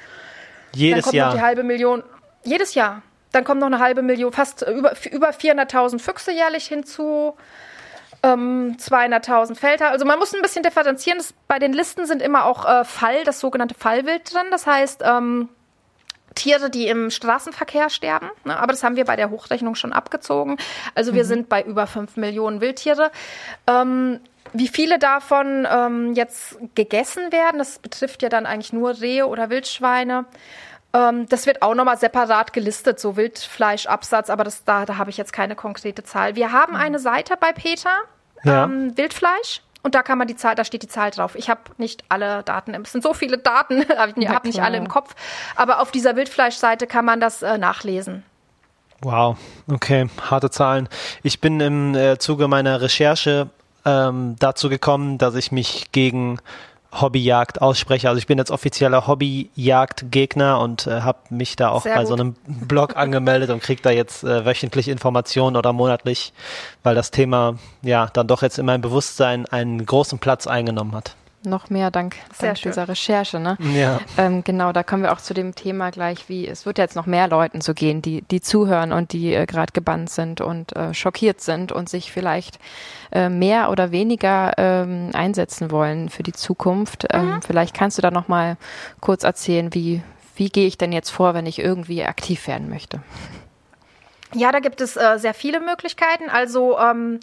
[0.72, 1.28] Jedes Dann kommt Jahr.
[1.28, 2.02] Noch die halbe Million.
[2.44, 3.02] Jedes Jahr.
[3.32, 7.36] Dann kommt noch eine halbe Million, fast über, über 400.000 Füchse jährlich hinzu
[8.24, 9.90] ähm, 200.000 Felder.
[9.90, 11.18] Also man muss ein bisschen differenzieren.
[11.18, 14.46] Das, bei den Listen sind immer auch äh, Fall, das sogenannte Fallwild drin.
[14.50, 15.50] Das heißt, ähm,
[16.34, 18.30] Tiere, die im Straßenverkehr sterben.
[18.44, 18.58] Ne?
[18.58, 20.56] Aber das haben wir bei der Hochrechnung schon abgezogen.
[20.94, 21.28] Also wir mhm.
[21.28, 23.12] sind bei über 5 Millionen Wildtiere.
[23.66, 24.20] Ähm,
[24.52, 29.50] wie viele davon ähm, jetzt gegessen werden, das betrifft ja dann eigentlich nur Rehe oder
[29.50, 30.24] Wildschweine.
[30.94, 35.16] Ähm, das wird auch nochmal separat gelistet, so Wildfleischabsatz, aber das, da, da habe ich
[35.16, 36.36] jetzt keine konkrete Zahl.
[36.36, 36.80] Wir haben mhm.
[36.80, 37.90] eine Seite bei Peter,
[38.44, 38.64] ja.
[38.64, 39.62] ähm, Wildfleisch.
[39.82, 41.34] Und da kann man die Zahl, da steht die Zahl drauf.
[41.34, 43.82] Ich habe nicht alle Daten, es sind so viele Daten,
[44.16, 45.14] ich habe nicht alle im Kopf.
[45.56, 48.22] Aber auf dieser Wildfleischseite kann man das äh, nachlesen.
[49.02, 49.36] Wow,
[49.70, 50.88] okay, harte Zahlen.
[51.22, 53.50] Ich bin im äh, Zuge meiner Recherche
[53.84, 56.38] ähm, dazu gekommen, dass ich mich gegen
[57.00, 58.08] Hobbyjagd ausspreche.
[58.08, 62.08] Also ich bin jetzt offizieller Hobbyjagdgegner und äh, habe mich da auch Sehr bei gut.
[62.08, 66.32] so einem Blog angemeldet und kriege da jetzt äh, wöchentlich Informationen oder monatlich,
[66.82, 71.16] weil das Thema ja dann doch jetzt in meinem Bewusstsein einen großen Platz eingenommen hat
[71.46, 73.40] noch mehr dank, dank dieser Recherche.
[73.40, 73.56] Ne?
[73.74, 74.00] Ja.
[74.16, 77.06] Ähm, genau, da kommen wir auch zu dem Thema gleich, wie es wird jetzt noch
[77.06, 80.94] mehr Leuten so gehen, die, die zuhören und die äh, gerade gebannt sind und äh,
[80.94, 82.58] schockiert sind und sich vielleicht
[83.12, 87.06] äh, mehr oder weniger ähm, einsetzen wollen für die Zukunft.
[87.12, 87.42] Ähm, mhm.
[87.42, 88.56] Vielleicht kannst du da noch mal
[89.00, 90.02] kurz erzählen, wie
[90.36, 93.00] wie gehe ich denn jetzt vor, wenn ich irgendwie aktiv werden möchte?
[94.34, 96.28] Ja, da gibt es äh, sehr viele Möglichkeiten.
[96.28, 97.20] Also ähm,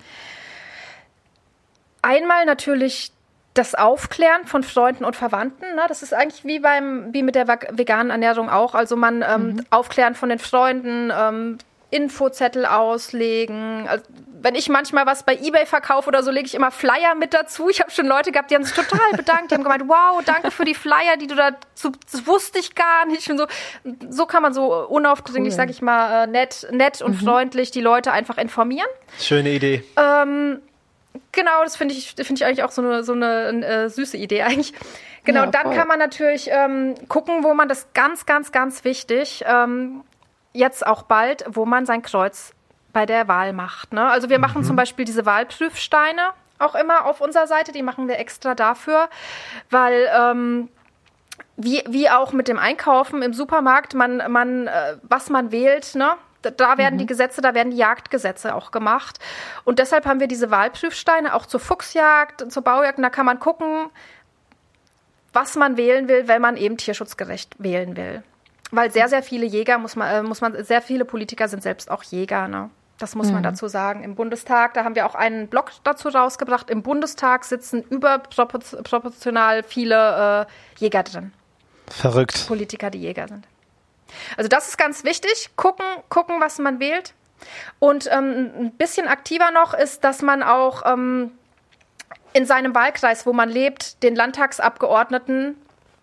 [2.02, 3.12] einmal natürlich
[3.54, 7.48] das Aufklären von Freunden und Verwandten, ne, das ist eigentlich wie beim wie mit der
[7.48, 8.76] veganen Ernährung auch.
[8.76, 9.66] Also man ähm, mhm.
[9.70, 11.58] aufklären von den Freunden, ähm,
[11.92, 13.86] Infozettel auslegen.
[13.88, 14.06] Also,
[14.42, 17.70] wenn ich manchmal was bei eBay verkaufe oder so, lege ich immer Flyer mit dazu.
[17.70, 19.52] Ich habe schon Leute gehabt, die haben sich total bedankt.
[19.52, 23.06] Die haben gemeint, wow, danke für die Flyer, die du da, das wusste ich gar
[23.06, 23.30] nicht.
[23.30, 23.46] Und so,
[24.10, 25.58] so kann man so unaufdringlich, cool.
[25.58, 27.26] sag ich mal, äh, nett, nett und mhm.
[27.26, 28.88] freundlich die Leute einfach informieren.
[29.20, 29.84] Schöne Idee.
[29.98, 30.62] Ähm,
[31.32, 34.44] genau, das finde ich, finde ich eigentlich auch so eine, so eine äh, süße Idee
[34.44, 34.74] eigentlich.
[35.24, 39.44] Genau, ja, dann kann man natürlich ähm, gucken, wo man das ganz, ganz, ganz wichtig,
[39.48, 40.04] ähm,
[40.54, 42.54] jetzt auch bald, wo man sein Kreuz
[42.92, 43.94] bei der Wahl macht.
[43.94, 44.04] Ne?
[44.04, 44.42] Also wir mhm.
[44.42, 49.10] machen zum Beispiel diese Wahlprüfsteine auch immer auf unserer Seite, die machen wir extra dafür,
[49.70, 50.70] weil ähm,
[51.58, 56.16] wie, wie auch mit dem Einkaufen im Supermarkt, man, man, äh, was man wählt, ne?
[56.42, 57.00] Da werden mhm.
[57.00, 59.20] die Gesetze, da werden die Jagdgesetze auch gemacht.
[59.64, 62.98] Und deshalb haben wir diese Wahlprüfsteine auch zur Fuchsjagd, zur Baujagd.
[62.98, 63.90] Und da kann man gucken,
[65.34, 68.24] was man wählen will, wenn man eben tierschutzgerecht wählen will.
[68.72, 71.92] Weil sehr, sehr viele Jäger, muss man, äh, muss man, sehr viele Politiker sind selbst
[71.92, 72.70] auch Jäger, ne?
[72.98, 73.34] Das muss mhm.
[73.34, 74.04] man dazu sagen.
[74.04, 76.70] Im Bundestag, da haben wir auch einen Blog dazu rausgebracht.
[76.70, 81.34] Im Bundestag sitzen überproportional viele äh, Jäger drin.
[81.88, 82.46] Verrückt.
[82.48, 83.48] Politiker, die Jäger sind.
[84.38, 85.50] Also das ist ganz wichtig.
[85.56, 87.14] Gucken, gucken, was man wählt.
[87.80, 91.32] Und ähm, ein bisschen aktiver noch ist, dass man auch ähm,
[92.34, 95.56] in seinem Wahlkreis, wo man lebt, den Landtagsabgeordneten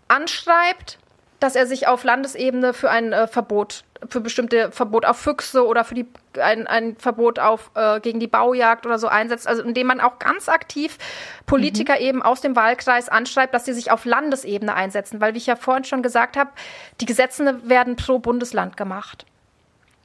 [0.08, 0.98] anschreibt
[1.40, 5.84] dass er sich auf Landesebene für ein äh, Verbot, für bestimmte Verbot auf Füchse oder
[5.84, 6.06] für die,
[6.40, 9.48] ein, ein Verbot auf, äh, gegen die Baujagd oder so einsetzt.
[9.48, 10.98] Also indem man auch ganz aktiv
[11.46, 12.06] Politiker mhm.
[12.06, 15.20] eben aus dem Wahlkreis anschreibt, dass sie sich auf Landesebene einsetzen.
[15.20, 16.50] Weil, wie ich ja vorhin schon gesagt habe,
[17.00, 19.26] die Gesetze werden pro Bundesland gemacht.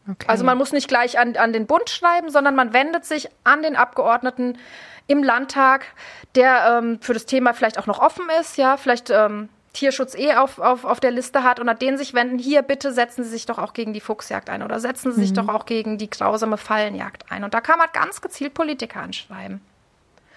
[0.09, 0.25] Okay.
[0.27, 3.61] Also man muss nicht gleich an, an den Bund schreiben, sondern man wendet sich an
[3.61, 4.57] den Abgeordneten
[5.07, 5.85] im Landtag,
[6.35, 10.36] der ähm, für das Thema vielleicht auch noch offen ist, ja, vielleicht ähm, Tierschutz eh
[10.36, 13.32] auf, auf, auf der Liste hat und an den sich wenden, hier bitte setzen Sie
[13.32, 15.36] sich doch auch gegen die Fuchsjagd ein oder setzen Sie sich mhm.
[15.36, 17.43] doch auch gegen die grausame Fallenjagd ein.
[17.43, 19.61] Und da kann man ganz gezielt Politiker anschreiben.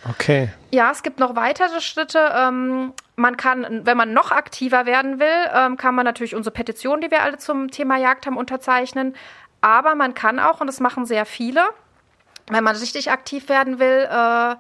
[0.09, 0.51] Okay.
[0.71, 2.19] Ja, es gibt noch weitere Schritte.
[2.35, 7.01] Ähm, man kann, wenn man noch aktiver werden will, ähm, kann man natürlich unsere Petition,
[7.01, 9.15] die wir alle zum Thema Jagd haben, unterzeichnen.
[9.61, 11.63] Aber man kann auch, und das machen sehr viele,
[12.49, 14.57] wenn man richtig aktiv werden will, äh,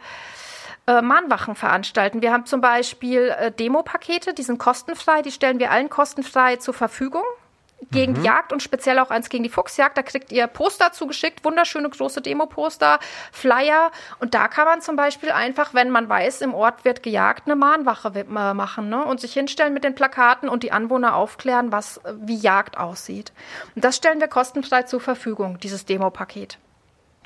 [0.86, 2.22] äh, Mahnwachen veranstalten.
[2.22, 6.74] Wir haben zum Beispiel äh, Demopakete, die sind kostenfrei, die stellen wir allen kostenfrei zur
[6.74, 7.24] Verfügung
[7.90, 8.16] gegen mhm.
[8.16, 9.98] die Jagd und speziell auch eins gegen die Fuchsjagd.
[9.98, 12.98] Da kriegt ihr Poster zugeschickt, wunderschöne große Demo-Poster,
[13.32, 13.90] Flyer.
[14.18, 17.56] Und da kann man zum Beispiel einfach, wenn man weiß, im Ort wird gejagt, eine
[17.56, 19.04] Mahnwache machen ne?
[19.04, 23.32] und sich hinstellen mit den Plakaten und die Anwohner aufklären, was äh, wie Jagd aussieht.
[23.74, 26.58] Und das stellen wir kostenfrei zur Verfügung, dieses Demo-Paket.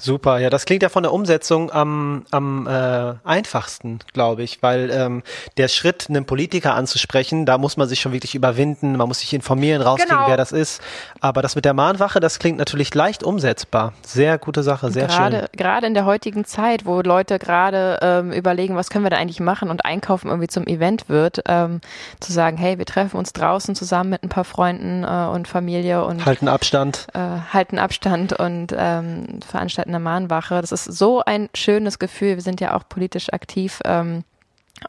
[0.01, 4.91] Super, ja, das klingt ja von der Umsetzung am, am äh, einfachsten, glaube ich, weil
[4.91, 5.23] ähm,
[5.57, 9.33] der Schritt, einen Politiker anzusprechen, da muss man sich schon wirklich überwinden, man muss sich
[9.35, 10.29] informieren, rauskriegen, genau.
[10.29, 10.81] wer das ist.
[11.21, 13.93] Aber das mit der Mahnwache, das klingt natürlich leicht umsetzbar.
[14.03, 15.49] Sehr gute Sache, sehr gerade, schön.
[15.53, 19.41] Gerade in der heutigen Zeit, wo Leute gerade ähm, überlegen, was können wir da eigentlich
[19.41, 21.81] machen und Einkaufen irgendwie zum Event wird, ähm,
[22.21, 26.05] zu sagen, hey, wir treffen uns draußen zusammen mit ein paar Freunden äh, und Familie
[26.05, 27.19] und halten Abstand, äh,
[27.53, 30.61] halten Abstand und ähm, veranstalten eine Mahnwache.
[30.61, 32.37] Das ist so ein schönes Gefühl.
[32.37, 33.81] Wir sind ja auch politisch aktiv.
[33.85, 34.25] Ähm,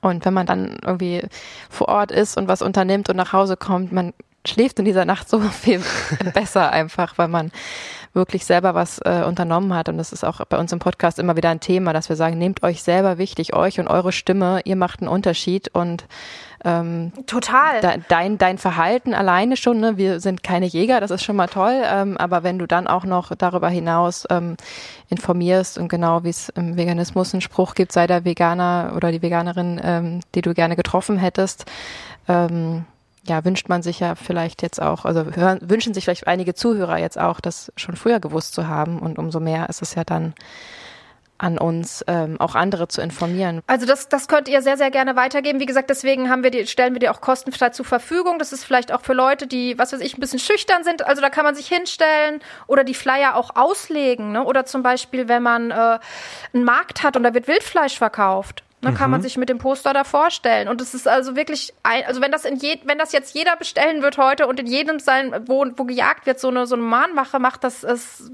[0.02, 1.24] und wenn man dann irgendwie
[1.70, 4.14] vor Ort ist und was unternimmt und nach Hause kommt, man
[4.48, 5.82] schläft in dieser Nacht so viel
[6.34, 7.52] besser einfach, weil man
[8.14, 9.90] wirklich selber was äh, unternommen hat.
[9.90, 12.38] Und das ist auch bei uns im Podcast immer wieder ein Thema, dass wir sagen,
[12.38, 16.06] nehmt euch selber wichtig, euch und eure Stimme, ihr macht einen Unterschied und
[16.64, 17.82] ähm, Total.
[17.82, 19.98] De, dein, dein Verhalten alleine schon, ne?
[19.98, 23.04] wir sind keine Jäger, das ist schon mal toll, ähm, aber wenn du dann auch
[23.04, 24.58] noch darüber hinaus ähm,
[25.10, 29.22] informierst und genau wie es im Veganismus einen Spruch gibt, sei der Veganer oder die
[29.22, 31.66] Veganerin, ähm, die du gerne getroffen hättest,
[32.28, 32.86] ähm,
[33.24, 36.98] ja, wünscht man sich ja vielleicht jetzt auch, also hören, wünschen sich vielleicht einige Zuhörer
[36.98, 40.34] jetzt auch, das schon früher gewusst zu haben und umso mehr ist es ja dann
[41.42, 43.62] an uns, ähm, auch andere zu informieren.
[43.66, 45.60] Also das, das könnt ihr sehr, sehr gerne weitergeben.
[45.60, 48.38] Wie gesagt, deswegen haben wir die, stellen wir die auch kostenfrei zur Verfügung.
[48.38, 51.04] Das ist vielleicht auch für Leute, die, was weiß ich, ein bisschen schüchtern sind.
[51.04, 54.34] Also da kann man sich hinstellen oder die Flyer auch auslegen.
[54.34, 54.44] Ne?
[54.44, 56.00] Oder zum Beispiel, wenn man äh,
[56.54, 58.64] einen Markt hat und da wird Wildfleisch verkauft.
[58.82, 59.12] Dann kann mhm.
[59.12, 60.68] man sich mit dem Poster da vorstellen.
[60.68, 63.56] Und es ist also wirklich, ein, also wenn das in je, wenn das jetzt jeder
[63.56, 66.84] bestellen wird heute und in jedem sein, wo, wo gejagt wird, so eine, so eine
[66.84, 67.86] Mahnwache macht, das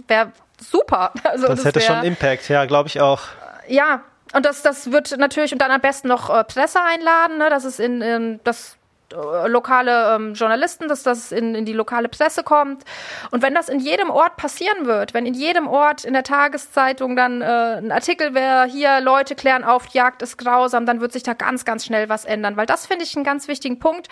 [0.08, 1.12] wäre super.
[1.24, 3.24] Also das, das hätte wär, schon Impact, ja, glaube ich auch.
[3.68, 4.02] Ja,
[4.34, 7.50] und das, das wird natürlich und dann am besten noch äh, Presse einladen, ne?
[7.50, 8.78] Das ist in, in das
[9.12, 12.84] lokale ähm, Journalisten, dass das in, in die lokale Presse kommt.
[13.32, 17.16] Und wenn das in jedem Ort passieren wird, wenn in jedem Ort in der Tageszeitung
[17.16, 21.24] dann äh, ein Artikel wäre, hier Leute klären auf, Jagd ist grausam, dann wird sich
[21.24, 22.58] da ganz, ganz schnell was ändern.
[22.58, 24.08] Weil das finde ich einen ganz wichtigen Punkt.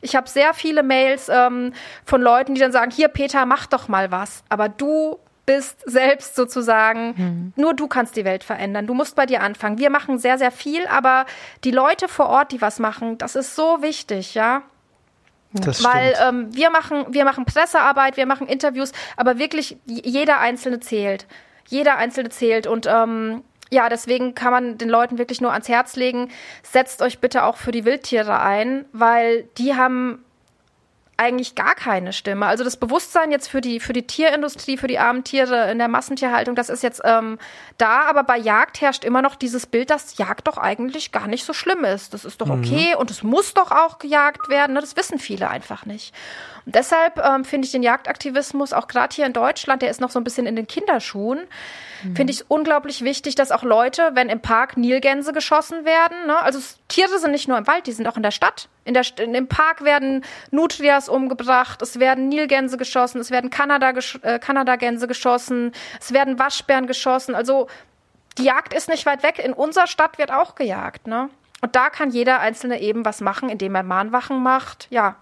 [0.00, 1.72] Ich habe sehr viele Mails ähm,
[2.04, 4.42] von Leuten, die dann sagen, hier Peter, mach doch mal was.
[4.48, 7.52] Aber du bist selbst sozusagen, mhm.
[7.56, 8.86] nur du kannst die Welt verändern.
[8.86, 9.78] Du musst bei dir anfangen.
[9.78, 11.26] Wir machen sehr, sehr viel, aber
[11.64, 14.62] die Leute vor Ort, die was machen, das ist so wichtig, ja.
[15.52, 20.78] Das Weil ähm, wir machen, wir machen Pressearbeit, wir machen Interviews, aber wirklich jeder Einzelne
[20.78, 21.26] zählt.
[21.66, 22.68] Jeder Einzelne zählt.
[22.68, 26.28] Und ähm, ja, deswegen kann man den Leuten wirklich nur ans Herz legen,
[26.62, 30.24] setzt euch bitte auch für die Wildtiere ein, weil die haben
[31.20, 32.46] eigentlich gar keine Stimme.
[32.46, 35.88] Also das Bewusstsein jetzt für die, für die Tierindustrie, für die armen Tiere in der
[35.88, 37.38] Massentierhaltung, das ist jetzt ähm,
[37.76, 41.44] da, aber bei Jagd herrscht immer noch dieses Bild, dass Jagd doch eigentlich gar nicht
[41.44, 42.14] so schlimm ist.
[42.14, 42.64] Das ist doch mhm.
[42.64, 43.00] okay mhm.
[43.00, 44.72] und es muss doch auch gejagt werden.
[44.72, 44.80] Ne?
[44.80, 46.14] Das wissen viele einfach nicht.
[46.64, 50.10] Und deshalb ähm, finde ich den Jagdaktivismus auch gerade hier in Deutschland, der ist noch
[50.10, 51.40] so ein bisschen in den Kinderschuhen.
[52.02, 52.16] Mhm.
[52.16, 56.38] Finde ich es unglaublich wichtig, dass auch Leute, wenn im Park Nilgänse geschossen werden, ne,
[56.38, 58.68] also Tiere sind nicht nur im Wald, die sind auch in der Stadt.
[58.84, 63.92] In der, in, Im Park werden Nutrias umgebracht, es werden Nilgänse geschossen, es werden Kanada,
[64.22, 67.34] äh, Kanadagänse geschossen, es werden Waschbären geschossen.
[67.34, 67.68] Also
[68.38, 69.38] die Jagd ist nicht weit weg.
[69.38, 71.06] In unserer Stadt wird auch gejagt.
[71.06, 71.28] Ne?
[71.60, 74.86] Und da kann jeder Einzelne eben was machen, indem er Mahnwachen macht.
[74.90, 75.16] Ja,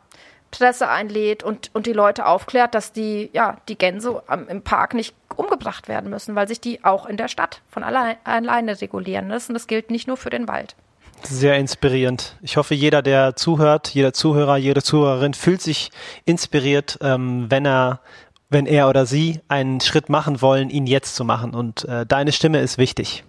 [0.51, 5.15] Presse einlädt und, und die Leute aufklärt, dass die, ja, die Gänse im Park nicht
[5.37, 9.55] umgebracht werden müssen, weil sich die auch in der Stadt von allein, alleine regulieren müssen.
[9.55, 10.75] Das gilt nicht nur für den Wald.
[11.23, 12.37] Sehr inspirierend.
[12.43, 15.91] Ich hoffe, jeder, der zuhört, jeder Zuhörer, jede Zuhörerin fühlt sich
[16.25, 18.01] inspiriert, ähm, wenn er,
[18.49, 21.55] wenn er oder sie einen Schritt machen wollen, ihn jetzt zu machen.
[21.55, 23.25] Und äh, deine Stimme ist wichtig.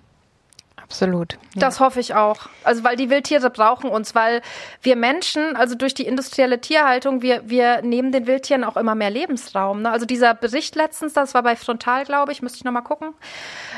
[0.89, 1.33] Absolut.
[1.53, 1.61] Ja.
[1.61, 2.49] Das hoffe ich auch.
[2.63, 4.41] Also weil die Wildtiere brauchen uns, weil
[4.81, 9.11] wir Menschen, also durch die industrielle Tierhaltung, wir, wir nehmen den Wildtieren auch immer mehr
[9.11, 9.83] Lebensraum.
[9.83, 9.91] Ne?
[9.91, 13.13] Also dieser Bericht letztens, das war bei Frontal, glaube ich, müsste ich nochmal gucken.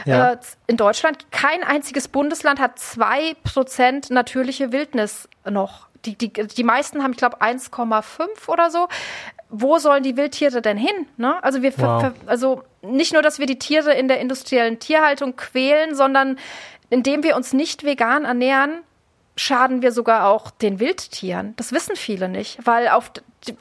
[0.05, 0.31] Ja.
[0.31, 0.37] Äh,
[0.67, 5.87] in Deutschland, kein einziges Bundesland hat zwei Prozent natürliche Wildnis noch.
[6.05, 8.87] Die, die, die meisten haben, ich glaube, 1,5 oder so.
[9.49, 11.07] Wo sollen die Wildtiere denn hin?
[11.17, 11.43] Ne?
[11.43, 12.13] Also wir, wow.
[12.25, 16.37] also nicht nur, dass wir die Tiere in der industriellen Tierhaltung quälen, sondern
[16.91, 18.83] indem wir uns nicht vegan ernähren,
[19.35, 21.55] schaden wir sogar auch den Wildtieren.
[21.55, 23.11] Das wissen viele nicht, weil auf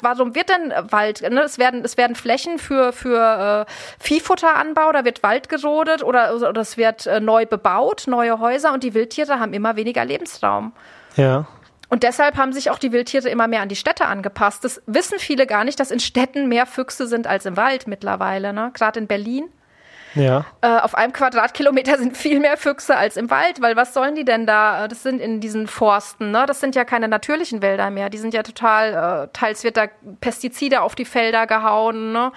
[0.00, 1.22] warum wird denn Wald?
[1.22, 6.34] Ne, es werden es werden Flächen für für äh, Viehfutteranbau, da wird Wald gerodet oder
[6.34, 10.72] oder es wird äh, neu bebaut, neue Häuser und die Wildtiere haben immer weniger Lebensraum.
[11.16, 11.46] Ja.
[11.88, 14.64] Und deshalb haben sich auch die Wildtiere immer mehr an die Städte angepasst.
[14.64, 18.52] Das wissen viele gar nicht, dass in Städten mehr Füchse sind als im Wald mittlerweile.
[18.52, 18.70] Ne?
[18.74, 19.50] Gerade in Berlin.
[20.14, 20.44] Ja.
[20.60, 24.24] Äh, auf einem Quadratkilometer sind viel mehr Füchse als im Wald, weil was sollen die
[24.24, 24.88] denn da?
[24.88, 26.44] Das sind in diesen Forsten, ne?
[26.46, 28.10] Das sind ja keine natürlichen Wälder mehr.
[28.10, 29.86] Die sind ja total, äh, teils wird da
[30.20, 32.32] Pestizide auf die Felder gehauen, ne?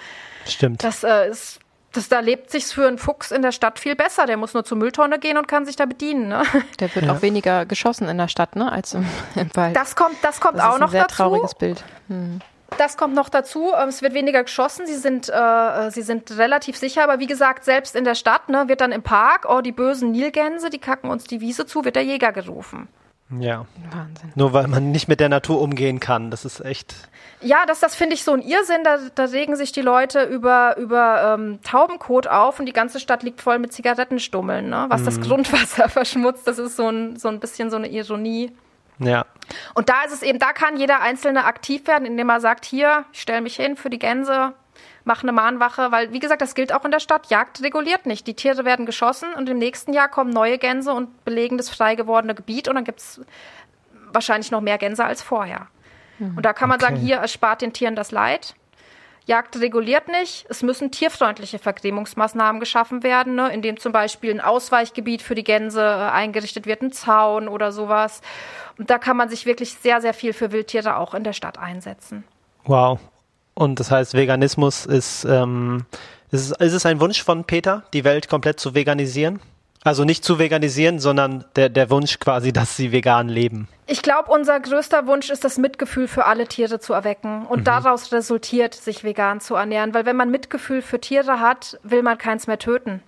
[0.46, 0.84] Stimmt.
[0.84, 1.60] Das äh, ist
[1.94, 4.26] das, da lebt sich für einen Fuchs in der Stadt viel besser.
[4.26, 6.28] Der muss nur zur Mülltonne gehen und kann sich da bedienen.
[6.28, 6.42] Ne?
[6.80, 7.12] Der wird ja.
[7.12, 9.06] auch weniger geschossen in der Stadt, ne, als im,
[9.36, 9.76] im Wald.
[9.76, 10.92] Das kommt, das kommt das auch noch dazu.
[10.92, 11.84] Das ist ein sehr trauriges Bild.
[12.08, 12.40] Hm.
[12.78, 13.72] Das kommt noch dazu.
[13.78, 14.86] Ähm, es wird weniger geschossen.
[14.86, 17.04] Sie sind, äh, sie sind relativ sicher.
[17.04, 20.12] Aber wie gesagt, selbst in der Stadt ne, wird dann im Park, oh, die bösen
[20.12, 22.88] Nilgänse, die kacken uns die Wiese zu, wird der Jäger gerufen.
[23.40, 23.66] Ja.
[23.90, 24.32] Wahnsinn.
[24.34, 26.30] Nur weil man nicht mit der Natur umgehen kann.
[26.30, 26.94] Das ist echt.
[27.40, 28.84] Ja, das, das finde ich so ein Irrsinn.
[28.84, 33.22] Da, da regen sich die Leute über, über ähm, Taubenkot auf und die ganze Stadt
[33.22, 34.68] liegt voll mit Zigarettenstummeln.
[34.68, 34.86] Ne?
[34.88, 35.04] Was mm.
[35.04, 35.22] das mhm.
[35.22, 38.52] Grundwasser verschmutzt, das ist so ein, so ein bisschen so eine Ironie.
[38.98, 39.24] Ja.
[39.74, 43.04] Und da ist es eben, da kann jeder Einzelne aktiv werden, indem er sagt, hier,
[43.12, 44.54] ich stelle mich hin für die Gänse,
[45.04, 47.28] mache eine Mahnwache, weil, wie gesagt, das gilt auch in der Stadt.
[47.28, 48.26] Jagd reguliert nicht.
[48.26, 51.94] Die Tiere werden geschossen und im nächsten Jahr kommen neue Gänse und belegen das frei
[51.94, 53.20] gewordene Gebiet und dann gibt es
[54.12, 55.68] wahrscheinlich noch mehr Gänse als vorher.
[56.18, 56.36] Mhm.
[56.36, 56.86] Und da kann man okay.
[56.86, 58.54] sagen, hier erspart den Tieren das Leid.
[59.26, 60.44] Jagd reguliert nicht.
[60.50, 65.80] Es müssen tierfreundliche Vergrämungsmaßnahmen geschaffen werden, ne, indem zum Beispiel ein Ausweichgebiet für die Gänse
[65.80, 68.20] äh, eingerichtet wird, ein Zaun oder sowas.
[68.78, 71.58] Und da kann man sich wirklich sehr, sehr viel für Wildtiere auch in der Stadt
[71.58, 72.24] einsetzen.
[72.64, 72.98] Wow.
[73.54, 75.86] Und das heißt, Veganismus ist, ähm,
[76.30, 79.40] ist, ist es ein Wunsch von Peter, die Welt komplett zu veganisieren?
[79.84, 83.68] Also nicht zu veganisieren, sondern der, der Wunsch quasi, dass sie vegan leben.
[83.86, 87.64] Ich glaube, unser größter Wunsch ist, das Mitgefühl für alle Tiere zu erwecken und mhm.
[87.64, 89.92] daraus resultiert, sich vegan zu ernähren.
[89.92, 93.02] Weil wenn man Mitgefühl für Tiere hat, will man keins mehr töten.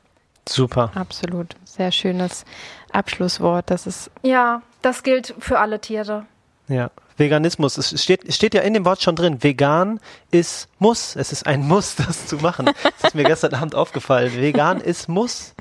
[0.46, 0.92] Super.
[0.94, 1.56] Absolut.
[1.64, 2.44] Sehr schönes
[2.92, 3.70] Abschlusswort.
[3.70, 4.10] Das ist.
[4.22, 6.26] Ja, das gilt für alle Tiere.
[6.68, 6.90] Ja.
[7.16, 10.00] Veganismus, es steht, steht ja in dem Wort schon drin, vegan
[10.30, 11.16] ist muss.
[11.16, 12.66] Es ist ein Muss, das zu machen.
[12.82, 14.32] Das ist mir gestern Abend aufgefallen.
[14.36, 15.54] Vegan ist muss.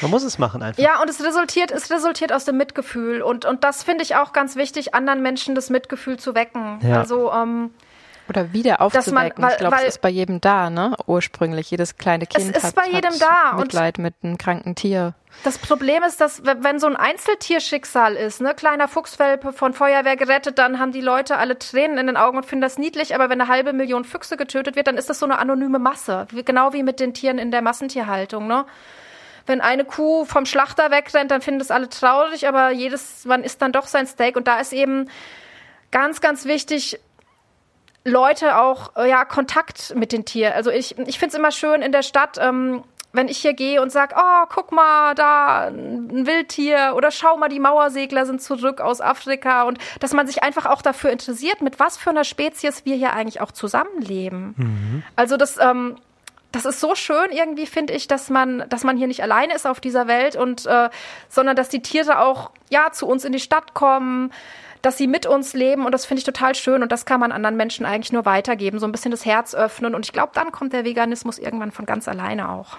[0.00, 0.82] Man muss es machen einfach.
[0.82, 3.22] Ja, und es resultiert, es resultiert aus dem Mitgefühl.
[3.22, 6.80] Und, und das finde ich auch ganz wichtig, anderen Menschen das Mitgefühl zu wecken.
[6.82, 6.98] Ja.
[6.98, 7.70] Also, ähm,
[8.28, 9.14] oder wieder aufzuwecken.
[9.14, 10.94] Man, weil, ich glaube, es ist bei jedem da, ne?
[11.06, 11.70] Ursprünglich.
[11.70, 13.56] Jedes kleine Kind es ist hat, bei jedem hat da.
[13.56, 15.14] Mitleid mit einem kranken Tier.
[15.44, 20.58] Das Problem ist, dass wenn so ein Einzeltierschicksal ist, ne, kleiner Fuchswelpe von Feuerwehr gerettet,
[20.58, 23.14] dann haben die Leute alle Tränen in den Augen und finden das niedlich.
[23.14, 26.26] Aber wenn eine halbe Million Füchse getötet wird, dann ist das so eine anonyme Masse.
[26.44, 28.64] Genau wie mit den Tieren in der Massentierhaltung, ne?
[29.46, 33.62] Wenn eine Kuh vom Schlachter wegrennt, dann finden das alle traurig, aber jedes, man isst
[33.62, 34.36] dann doch sein Steak.
[34.36, 35.08] Und da ist eben
[35.90, 37.00] ganz, ganz wichtig,
[38.08, 40.52] Leute auch äh, ja Kontakt mit den Tieren.
[40.54, 42.82] Also ich, ich finde es immer schön in der Stadt, ähm,
[43.12, 47.48] wenn ich hier gehe und sage, oh, guck mal, da ein Wildtier oder schau mal,
[47.48, 51.80] die Mauersegler sind zurück aus Afrika und dass man sich einfach auch dafür interessiert, mit
[51.80, 54.54] was für einer Spezies wir hier eigentlich auch zusammenleben.
[54.56, 55.02] Mhm.
[55.16, 55.96] Also das, ähm,
[56.52, 59.66] das ist so schön irgendwie, finde ich, dass man, dass man hier nicht alleine ist
[59.66, 60.88] auf dieser Welt und äh,
[61.28, 64.32] sondern dass die Tiere auch ja zu uns in die Stadt kommen
[64.82, 67.32] dass sie mit uns leben und das finde ich total schön und das kann man
[67.32, 70.52] anderen Menschen eigentlich nur weitergeben, so ein bisschen das Herz öffnen und ich glaube, dann
[70.52, 72.78] kommt der Veganismus irgendwann von ganz alleine auch.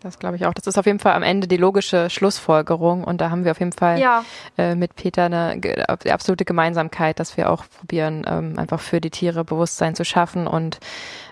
[0.00, 0.54] Das glaube ich auch.
[0.54, 3.04] Das ist auf jeden Fall am Ende die logische Schlussfolgerung.
[3.04, 4.24] Und da haben wir auf jeden Fall ja.
[4.56, 9.44] äh, mit Peter eine absolute Gemeinsamkeit, dass wir auch probieren, ähm, einfach für die Tiere
[9.44, 10.78] Bewusstsein zu schaffen und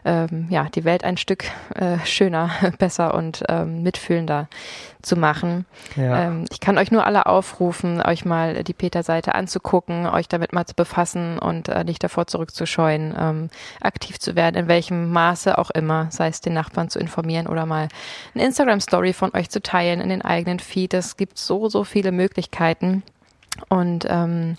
[0.05, 1.45] ähm, ja, die Welt ein Stück
[1.75, 4.49] äh, schöner, besser und ähm, mitfühlender
[5.07, 5.65] zu machen.
[5.97, 6.25] Ja.
[6.25, 10.67] Ähm, ich kann euch nur alle aufrufen, euch mal die Peter-Seite anzugucken, euch damit mal
[10.67, 13.51] zu befassen und äh, nicht davor zurückzuscheuen, ähm,
[13.81, 17.67] aktiv zu werden, in welchem Maße auch immer, sei es den Nachbarn zu informieren oder
[17.67, 17.89] mal
[18.35, 20.93] eine Instagram-Story von euch zu teilen in den eigenen Feed.
[20.95, 23.03] Es gibt so, so viele Möglichkeiten.
[23.69, 24.57] Und ähm,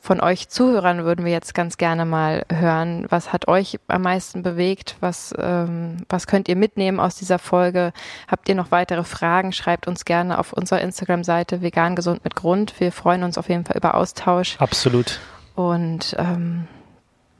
[0.00, 3.06] von euch Zuhörern würden wir jetzt ganz gerne mal hören.
[3.10, 4.96] Was hat euch am meisten bewegt?
[5.00, 7.92] Was, ähm, was könnt ihr mitnehmen aus dieser Folge?
[8.26, 9.52] Habt ihr noch weitere Fragen?
[9.52, 12.80] Schreibt uns gerne auf unserer Instagram-Seite vegan gesund mit Grund.
[12.80, 14.56] Wir freuen uns auf jeden Fall über Austausch.
[14.58, 15.20] Absolut.
[15.54, 16.66] Und ähm,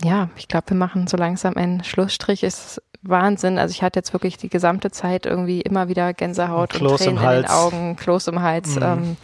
[0.03, 2.43] ja, ich glaube, wir machen so langsam einen Schlussstrich.
[2.43, 3.59] Ist Wahnsinn.
[3.59, 7.17] Also ich hatte jetzt wirklich die gesamte Zeit irgendwie immer wieder Gänsehaut und, und Tränen
[7.17, 8.77] in den Augen, Kloß im Hals.
[8.77, 8.83] Mhm.
[8.83, 9.17] Ähm,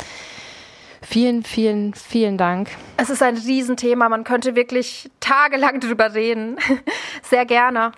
[1.03, 2.71] Vielen, vielen, vielen Dank.
[2.97, 4.09] Es ist ein Riesenthema.
[4.09, 6.57] Man könnte wirklich tagelang drüber reden.
[7.23, 7.93] Sehr gerne.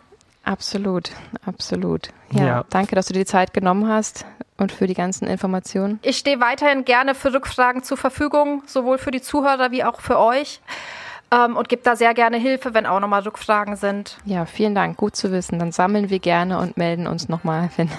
[0.45, 1.11] Absolut,
[1.45, 2.09] absolut.
[2.31, 4.25] Ja, ja, danke, dass du dir die Zeit genommen hast
[4.57, 5.99] und für die ganzen Informationen.
[6.03, 10.19] Ich stehe weiterhin gerne für Rückfragen zur Verfügung, sowohl für die Zuhörer wie auch für
[10.19, 10.61] euch.
[11.31, 14.17] Ähm, und gebe da sehr gerne Hilfe, wenn auch nochmal Rückfragen sind.
[14.25, 14.97] Ja, vielen Dank.
[14.97, 15.59] Gut zu wissen.
[15.59, 17.91] Dann sammeln wir gerne und melden uns nochmal, wenn,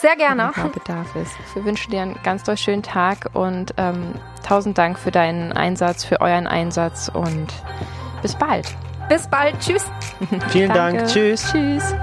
[0.00, 0.52] sehr gerne.
[0.72, 1.32] Bedarf ist.
[1.54, 4.14] Wir wünschen dir einen ganz doll schönen Tag und ähm,
[4.46, 7.48] tausend Dank für deinen Einsatz, für euren Einsatz und
[8.22, 8.66] bis bald.
[9.08, 9.58] Bis bald.
[9.60, 9.84] Tschüss.
[10.50, 11.06] Vielen Dank.
[11.06, 11.50] Tschüss.
[11.50, 11.94] Tschüss.